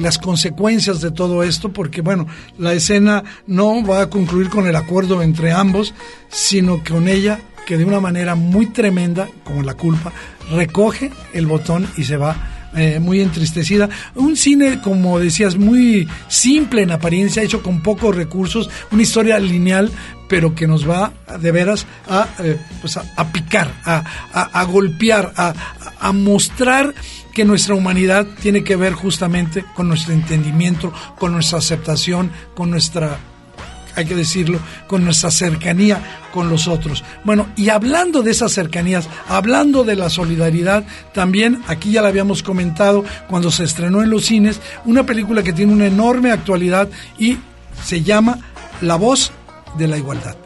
[0.00, 2.26] las consecuencias de todo esto, porque bueno,
[2.58, 5.94] la escena no va a concluir con el acuerdo entre ambos,
[6.30, 10.12] sino con ella que de una manera muy tremenda, como la culpa,
[10.50, 12.36] recoge el botón y se va
[12.76, 13.88] eh, muy entristecida.
[14.14, 19.90] Un cine, como decías, muy simple en apariencia, hecho con pocos recursos, una historia lineal,
[20.28, 24.64] pero que nos va de veras a, eh, pues a, a picar, a, a- a
[24.64, 25.54] golpear, a,
[26.00, 26.94] a mostrar
[27.36, 33.18] que nuestra humanidad tiene que ver justamente con nuestro entendimiento, con nuestra aceptación, con nuestra
[33.94, 37.04] hay que decirlo, con nuestra cercanía con los otros.
[37.24, 42.42] Bueno, y hablando de esas cercanías, hablando de la solidaridad, también aquí ya la habíamos
[42.42, 47.36] comentado cuando se estrenó en los cines, una película que tiene una enorme actualidad y
[47.84, 48.38] se llama
[48.80, 49.30] La voz
[49.76, 50.45] de la igualdad.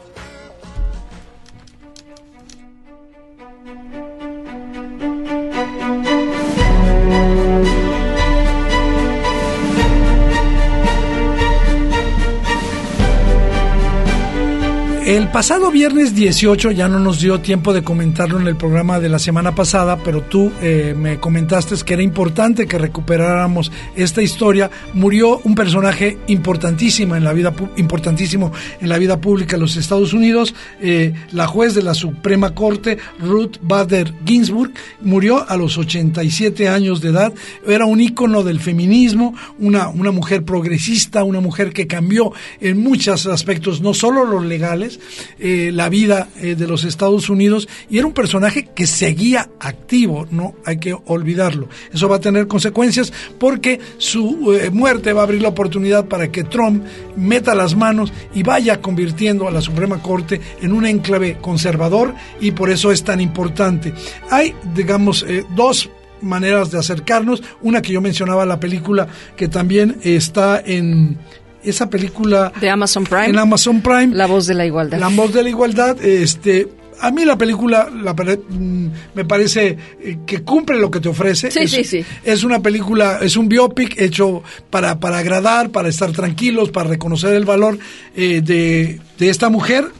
[15.11, 19.09] El pasado viernes 18 ya no nos dio tiempo de comentarlo en el programa de
[19.09, 24.71] la semana pasada, pero tú eh, me comentaste que era importante que recuperáramos esta historia.
[24.93, 30.13] Murió un personaje importantísimo en la vida importantísimo en la vida pública de los Estados
[30.13, 36.69] Unidos, eh, la juez de la Suprema Corte Ruth Bader Ginsburg murió a los 87
[36.69, 37.33] años de edad.
[37.67, 42.31] Era un ícono del feminismo, una una mujer progresista, una mujer que cambió
[42.61, 45.00] en muchos aspectos, no solo los legales,
[45.39, 50.27] eh, la vida eh, de los Estados Unidos y era un personaje que seguía activo,
[50.31, 51.67] no hay que olvidarlo.
[51.93, 56.31] Eso va a tener consecuencias porque su eh, muerte va a abrir la oportunidad para
[56.31, 56.83] que Trump
[57.15, 62.51] meta las manos y vaya convirtiendo a la Suprema Corte en un enclave conservador y
[62.51, 63.93] por eso es tan importante.
[64.29, 65.25] Hay, digamos,
[65.55, 65.89] dos
[66.21, 67.43] maneras de acercarnos.
[67.61, 71.17] Una que yo mencionaba, la película que también está en
[71.63, 73.27] esa película de Amazon Prime.
[73.27, 74.09] En Amazon Prime.
[74.13, 74.99] La voz de la igualdad.
[74.99, 76.67] La voz de la igualdad, este.
[77.03, 81.49] A mí la película la mm, me parece eh, que cumple lo que te ofrece.
[81.49, 82.05] Sí, es, sí, sí.
[82.23, 87.33] es una película, es un biopic hecho para, para agradar, para estar tranquilos, para reconocer
[87.33, 87.79] el valor
[88.15, 89.91] eh, de, de esta mujer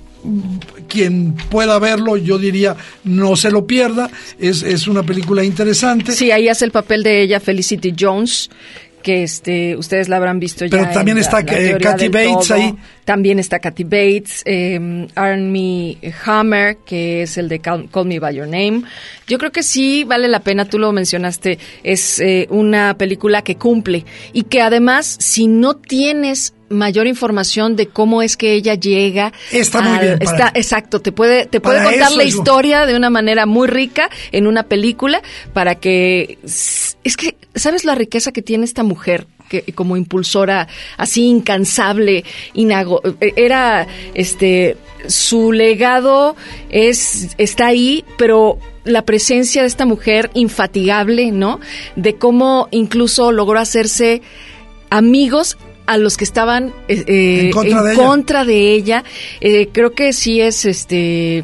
[0.88, 4.10] quien pueda verlo, yo diría, no se lo pierda.
[4.40, 6.12] Es, es una película interesante.
[6.12, 8.50] Sí, ahí hace el papel de ella Felicity Jones,
[9.02, 10.78] que este ustedes la habrán visto ya.
[10.78, 12.76] Pero también está, eh, Kathy Bates ahí.
[13.06, 18.36] También está Kathy Bates, eh, Armie Hammer, que es el de Call, Call Me By
[18.36, 18.84] Your Name.
[19.28, 23.56] Yo creo que sí vale la pena, tú lo mencionaste, es eh, una película que
[23.56, 29.32] cumple y que además, si no tienes mayor información de cómo es que ella llega.
[29.52, 32.96] Está muy bien para- está, exacto, te puede, te puede contar eso la historia de
[32.96, 35.22] una manera muy rica en una película
[35.54, 41.26] para que es que sabes la riqueza que tiene esta mujer que como impulsora así
[41.26, 43.02] incansable inago
[43.36, 46.38] era este su legado
[46.70, 51.60] es está ahí pero la presencia de esta mujer infatigable no
[51.98, 54.22] de cómo incluso logró hacerse
[54.90, 58.04] amigos a los que estaban eh, eh, En contra de ella.
[58.04, 59.04] contra de ella.
[59.40, 61.44] Eh, creo que sí es este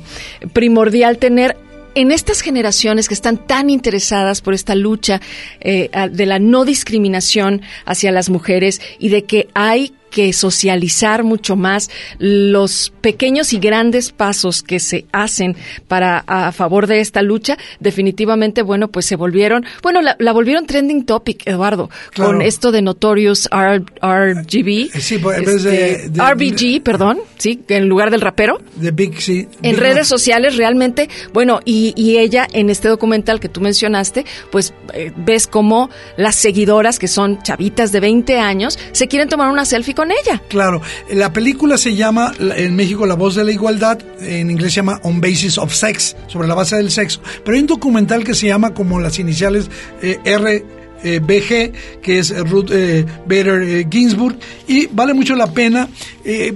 [0.54, 1.58] primordial tener
[1.96, 5.20] en estas generaciones que están tan interesadas por esta lucha
[5.60, 11.56] eh, de la no discriminación hacia las mujeres y de que hay que socializar mucho
[11.56, 15.56] más los pequeños y grandes pasos que se hacen
[15.88, 20.66] para a favor de esta lucha definitivamente bueno pues se volvieron bueno la, la volvieron
[20.66, 22.32] trending topic Eduardo Claro.
[22.32, 26.34] con esto de Notorious R- RGB Sí, pues, en vez de- este, de-
[26.80, 29.48] RBG perdón sí en lugar del rapero De Big sí.
[29.62, 34.26] en Big redes sociales realmente, bueno, y, y ella en este documental que tú mencionaste,
[34.52, 39.50] pues eh, ves como las seguidoras, que son chavitas de 20 años, se quieren tomar
[39.50, 40.42] una selfie con ella.
[40.48, 40.82] Claro,
[41.12, 44.78] la película se llama la- en México La voz de la igualdad, en inglés se
[44.78, 48.34] llama On Basis of Sex, sobre la base del sexo, pero hay un documental que
[48.34, 49.70] se llama como las iniciales
[50.02, 50.66] eh, R
[51.04, 54.38] eh, BG, que es Ruth eh, Bader eh, Ginsburg,
[54.68, 55.88] y vale mucho la pena
[56.26, 56.54] eh,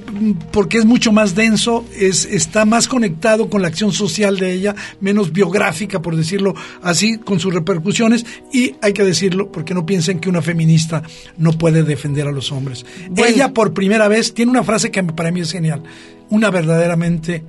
[0.52, 4.76] porque es mucho más denso, es, está más conectado con la acción social de ella,
[5.00, 10.20] menos biográfica, por decirlo así, con sus repercusiones, y hay que decirlo porque no piensen
[10.20, 11.04] que una feminista
[11.38, 12.86] no puede defender a los hombres.
[13.16, 15.84] Ella por primera vez tiene una frase que para mí es genial,
[16.30, 17.44] una verdaderamente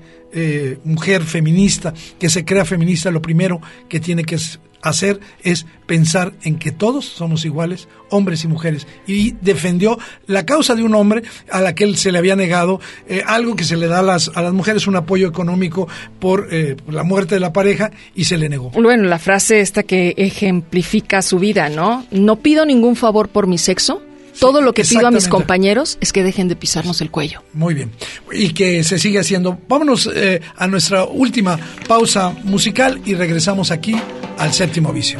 [0.85, 6.33] mujer feminista, que se crea feminista, lo primero que tiene que s- hacer es pensar
[6.43, 8.87] en que todos somos iguales, hombres y mujeres.
[9.07, 12.81] Y defendió la causa de un hombre a la que él se le había negado,
[13.09, 16.49] eh, algo que se le da a las, a las mujeres, un apoyo económico por
[16.51, 18.71] eh, la muerte de la pareja, y se le negó.
[18.71, 22.05] Bueno, la frase esta que ejemplifica su vida, ¿no?
[22.11, 24.03] No pido ningún favor por mi sexo.
[24.39, 27.43] Todo lo que pido a mis compañeros es que dejen de pisarnos el cuello.
[27.53, 27.93] Muy bien.
[28.33, 29.59] Y que se sigue haciendo.
[29.69, 33.95] Vámonos eh, a nuestra última pausa musical y regresamos aquí
[34.39, 35.19] al séptimo vicio.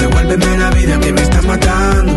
[0.00, 2.12] Devuélveme la vida que me estás matando.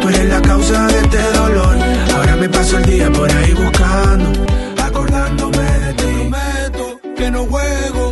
[0.00, 1.76] Tú eres la causa de este dolor.
[2.14, 4.46] Ahora me paso el día por ahí buscando,
[4.82, 6.02] acordándome de ti.
[6.04, 8.05] Prometo que no juego.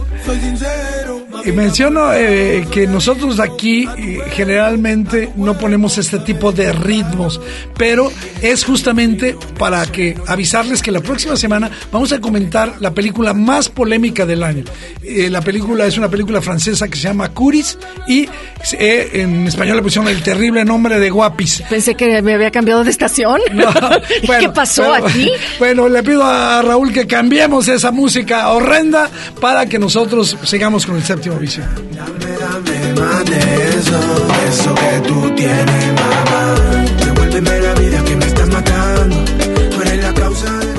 [1.45, 7.39] Y menciono eh, que nosotros aquí eh, generalmente no ponemos este tipo de ritmos,
[7.77, 13.35] pero es justamente para que avisarles que la próxima semana vamos a comentar la película
[13.35, 14.65] más polémica del año.
[15.03, 17.79] Eh, la película es una película francesa que se llama Curis
[18.09, 18.27] y
[18.73, 21.63] en español le pusieron el terrible nombre de Guapis.
[21.69, 23.39] Pensé que me había cambiado de estación.
[24.41, 25.31] ¿Qué pasó aquí?
[25.59, 29.09] Bueno, le pido a Raúl que cambiemos esa música horrenda
[29.41, 31.64] para que nosotros sigamos con el séptimo vicio.
[31.93, 33.39] Dame más de
[33.78, 36.55] eso, eso que tú tienes, mamá.
[36.99, 39.24] Devuélveme la vida que me estás matando.
[39.70, 40.74] Tú eres la causa de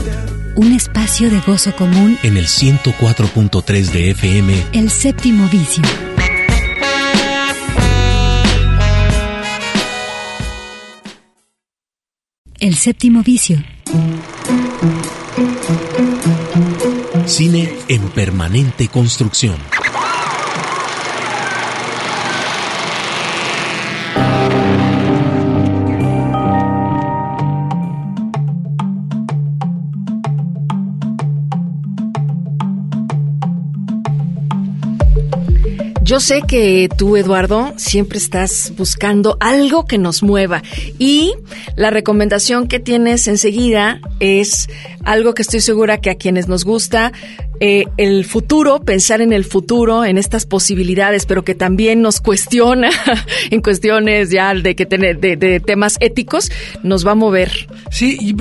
[0.55, 5.83] Un espacio de gozo común, En el 104.3 de FM, el séptimo vicio.
[12.59, 13.57] El séptimo vicio.
[17.27, 19.57] cine en permanente construcción.
[36.15, 40.63] Yo sé que tú, Eduardo, siempre estás buscando algo que nos mueva
[40.97, 41.33] y
[41.75, 44.69] la recomendación que tienes enseguida es
[45.03, 47.11] algo que estoy segura que a quienes nos gusta
[47.59, 52.89] eh, el futuro, pensar en el futuro, en estas posibilidades, pero que también nos cuestiona
[53.51, 56.51] en cuestiones ya de que tener de, temas éticos,
[56.83, 57.67] nos va a mover.
[57.91, 58.35] Sí, y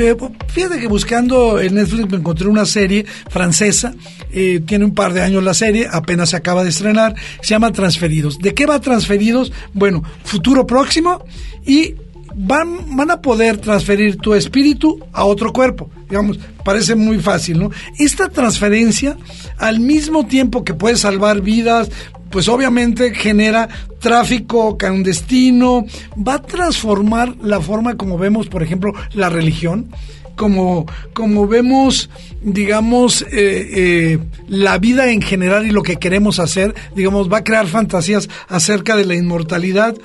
[0.49, 3.95] fíjate que buscando en Netflix me encontré una serie francesa,
[4.33, 7.73] eh, tiene un par de años la serie, apenas se acaba de estrenar, se llama
[7.73, 8.39] Transferidos.
[8.39, 9.53] ¿De qué va Transferidos?
[9.73, 11.25] Bueno, futuro próximo
[11.65, 11.95] y
[12.35, 15.91] van, van a poder transferir tu espíritu a otro cuerpo.
[16.09, 17.71] Digamos, parece muy fácil, ¿no?
[17.99, 19.17] Esta transferencia,
[19.59, 21.91] al mismo tiempo que puede salvar vidas,
[22.31, 23.69] pues obviamente genera
[24.01, 25.85] tráfico clandestino,
[26.17, 29.89] va a transformar la forma como vemos, por ejemplo, la religión,
[30.37, 32.11] como, como vemos,
[32.43, 34.19] digamos, eh, eh,
[34.49, 38.97] la vida en general y lo que queremos hacer, digamos, va a crear fantasías acerca
[38.97, 39.97] de la inmortalidad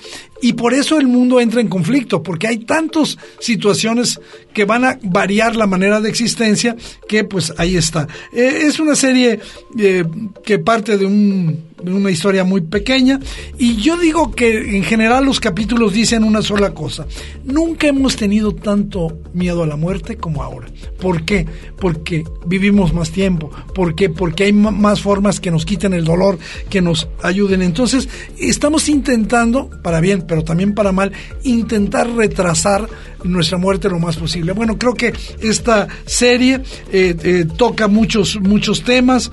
[0.42, 4.20] y por eso el mundo entra en conflicto, porque hay tantas situaciones
[4.54, 6.76] que van a variar la manera de existencia
[7.08, 8.08] que pues ahí está.
[8.32, 9.40] Eh, es una serie
[9.78, 10.06] eh,
[10.44, 13.20] que parte de, un, una historia muy pequeña
[13.58, 17.06] y yo digo que en general los capítulos dicen una sola cosa.
[17.44, 20.68] Nunca hemos tenido tanto miedo a la muerte como ahora.
[21.00, 21.46] ¿Por qué?
[21.80, 23.50] Porque vivimos más tiempo.
[23.74, 24.10] ¿Por qué?
[24.10, 26.38] Porque hay más formas que nos quiten el dolor,
[26.70, 27.62] que nos ayuden.
[27.62, 31.12] Entonces, estamos intentando, para bien, pero también para mal,
[31.44, 32.88] intentar retrasar
[33.24, 34.54] nuestra muerte lo más posible.
[34.54, 36.62] Bueno, creo que esta serie
[36.92, 39.32] eh, eh, toca muchos, muchos temas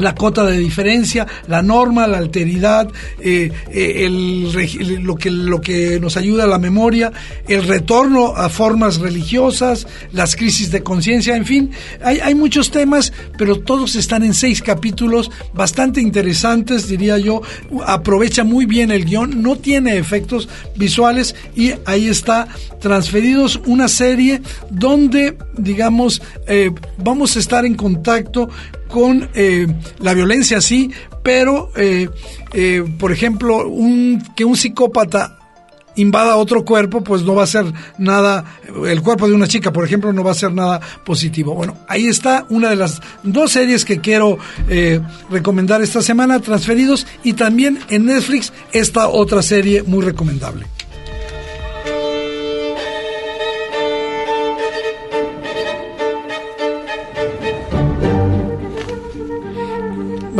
[0.00, 2.90] la cota de diferencia, la norma, la alteridad,
[3.20, 4.50] eh, eh, el
[5.04, 7.12] lo, que, lo que nos ayuda a la memoria,
[7.46, 11.70] el retorno a formas religiosas, las crisis de conciencia, en fin,
[12.02, 17.42] hay, hay muchos temas, pero todos están en seis capítulos bastante interesantes, diría yo,
[17.86, 22.48] aprovecha muy bien el guion, no tiene efectos visuales y ahí está
[22.80, 24.40] transferidos una serie
[24.70, 28.48] donde, digamos, eh, vamos a estar en contacto
[28.90, 29.66] con eh,
[29.98, 30.90] la violencia, sí,
[31.22, 32.08] pero, eh,
[32.52, 35.36] eh, por ejemplo, un, que un psicópata
[35.96, 37.66] invada otro cuerpo, pues no va a ser
[37.98, 38.44] nada,
[38.86, 41.54] el cuerpo de una chica, por ejemplo, no va a ser nada positivo.
[41.54, 44.38] Bueno, ahí está una de las dos series que quiero
[44.68, 50.66] eh, recomendar esta semana, Transferidos, y también en Netflix esta otra serie muy recomendable.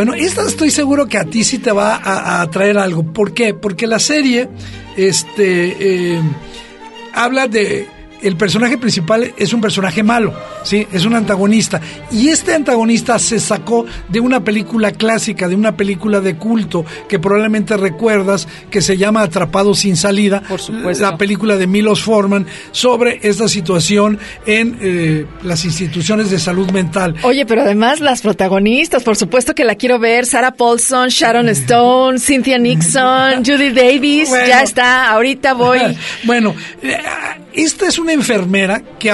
[0.00, 3.02] Bueno, esta estoy seguro que a ti sí te va a, a traer algo.
[3.12, 3.52] ¿Por qué?
[3.52, 4.48] Porque la serie
[4.96, 6.22] este, eh,
[7.12, 7.86] habla de
[8.22, 10.86] el personaje principal es un personaje malo, ¿sí?
[10.92, 11.80] Es un antagonista.
[12.10, 17.18] Y este antagonista se sacó de una película clásica, de una película de culto que
[17.18, 20.42] probablemente recuerdas, que se llama Atrapado sin salida.
[20.42, 21.02] Por supuesto.
[21.02, 27.16] La película de Milos Forman sobre esta situación en eh, las instituciones de salud mental.
[27.22, 30.26] Oye, pero además las protagonistas, por supuesto que la quiero ver.
[30.26, 34.28] Sarah Paulson, Sharon Stone, Cynthia Nixon, Judy Davis.
[34.28, 34.46] Bueno.
[34.46, 35.80] ya está, ahorita voy.
[36.24, 36.98] bueno, eh,
[37.52, 39.10] esta es una enfermera que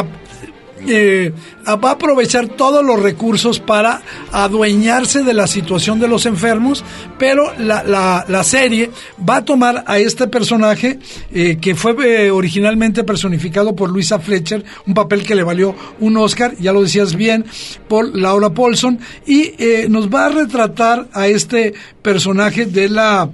[0.87, 1.33] eh,
[1.67, 6.85] va a aprovechar todos los recursos para adueñarse de la situación de los enfermos,
[7.19, 8.91] pero la, la, serie
[9.29, 10.99] va a tomar a este personaje
[11.33, 16.17] eh, que fue eh, originalmente personificado por Luisa Fletcher, un papel que le valió un
[16.17, 17.45] Oscar, ya lo decías bien,
[17.89, 23.31] por Laura Paulson, y eh, nos va a retratar a este personaje de la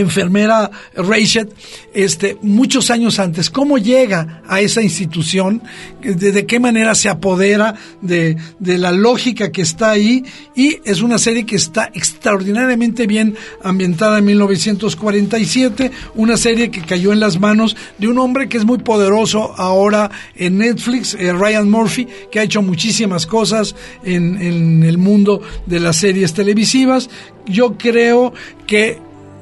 [0.00, 1.50] enfermera Rachel,
[1.92, 5.62] este, muchos años antes, cómo llega a esa institución,
[6.02, 10.24] de, de qué manera se apodera de, de, la lógica que está ahí,
[10.56, 17.12] y es una serie que está extraordinariamente bien ambientada en 1947, una serie que cayó
[17.12, 21.70] en las manos de un hombre que es muy poderoso ahora en Netflix, eh, Ryan
[21.70, 27.08] Murphy, que ha hecho muchísimas cosas en, en el mundo de las series televisivas.
[27.46, 28.32] Yo creo
[28.66, 28.98] que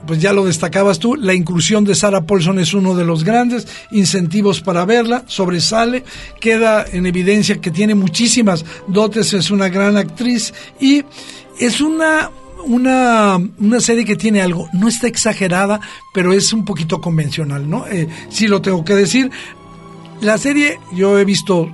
[0.07, 3.67] pues ya lo destacabas tú, la inclusión de Sarah Paulson es uno de los grandes
[3.91, 6.05] incentivos para verla, sobresale,
[6.41, 11.05] queda en evidencia que tiene muchísimas dotes, es una gran actriz y
[11.59, 12.31] es una
[12.65, 15.81] una, una serie que tiene algo, no está exagerada,
[16.15, 17.89] pero es un poquito convencional, ¿no?
[17.89, 19.31] Eh, sí lo tengo que decir.
[20.21, 21.69] La serie, yo he visto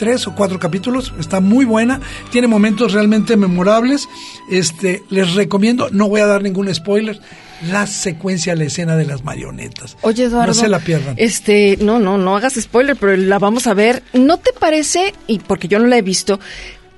[0.00, 4.08] tres o cuatro capítulos, está muy buena, tiene momentos realmente memorables.
[4.50, 7.20] Este, les recomiendo, no voy a dar ningún spoiler,
[7.70, 9.98] la secuencia, la escena de las marionetas.
[10.00, 10.54] Oye, Eduardo.
[10.54, 11.16] No se la pierdan.
[11.18, 14.02] Este, no, no, no hagas spoiler, pero la vamos a ver.
[14.14, 16.40] ¿No te parece, y porque yo no la he visto,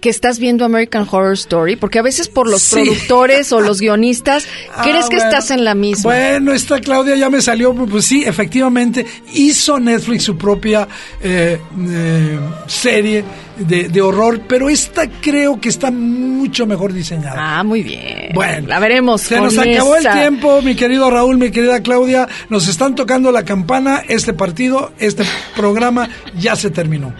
[0.02, 1.76] que estás viendo American Horror Story?
[1.76, 2.74] Porque a veces por los Sí.
[2.74, 4.44] productores o los guionistas,
[4.82, 5.30] ¿crees Ah, que bueno.
[5.30, 6.02] estás en la misma?
[6.12, 10.86] Bueno, esta Claudia ya me salió, pues sí, efectivamente, hizo Netflix su propia
[11.22, 13.24] eh, eh, serie
[13.56, 17.34] de, de horror, pero esta creo que está mucho mejor diseñada.
[17.58, 18.30] Ah, muy bien.
[18.34, 19.20] Bueno, la veremos.
[19.22, 22.26] Se nos acabó el tiempo, mi querido Raúl, mi querida Claudia.
[22.48, 24.02] Nos están tocando la campana.
[24.08, 25.22] Este partido, este
[25.54, 27.14] programa ya se terminó.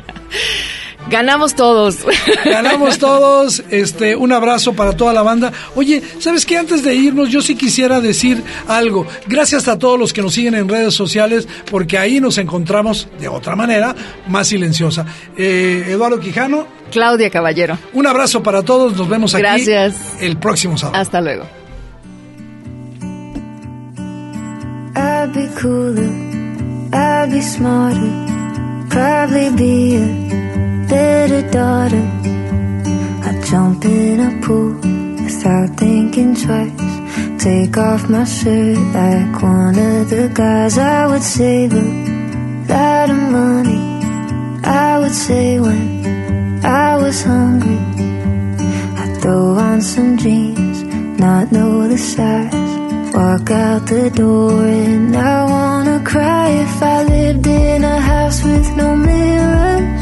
[1.10, 1.98] Ganamos todos.
[2.44, 3.62] Ganamos todos.
[3.70, 5.52] Este, un abrazo para toda la banda.
[5.74, 6.56] Oye, ¿sabes qué?
[6.56, 9.06] Antes de irnos, yo sí quisiera decir algo.
[9.26, 13.28] Gracias a todos los que nos siguen en redes sociales, porque ahí nos encontramos de
[13.28, 13.94] otra manera,
[14.28, 15.04] más silenciosa.
[15.36, 16.66] Eh, Eduardo Quijano.
[16.90, 17.78] Claudia Caballero.
[17.92, 18.96] Un abrazo para todos.
[18.96, 19.96] Nos vemos aquí Gracias.
[20.20, 20.98] el próximo sábado.
[21.00, 21.44] Hasta luego.
[24.94, 26.10] I'd be cooler,
[26.92, 28.10] I'd be smarter,
[28.90, 32.04] probably be a better daughter.
[33.26, 34.72] I'd jump in a pool
[35.24, 36.94] without thinking twice.
[37.44, 40.76] Take off my shirt like one of the guys.
[40.76, 41.86] I would save a
[42.72, 43.82] lot of money.
[44.84, 45.84] I would say when
[46.64, 47.82] I was hungry,
[49.00, 50.78] I'd throw on some jeans,
[51.24, 52.70] not know the size.
[53.16, 58.68] Walk out the door and I wanna cry if I lived in a house with
[58.76, 60.01] no mirrors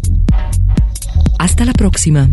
[1.41, 2.29] Hasta la próxima.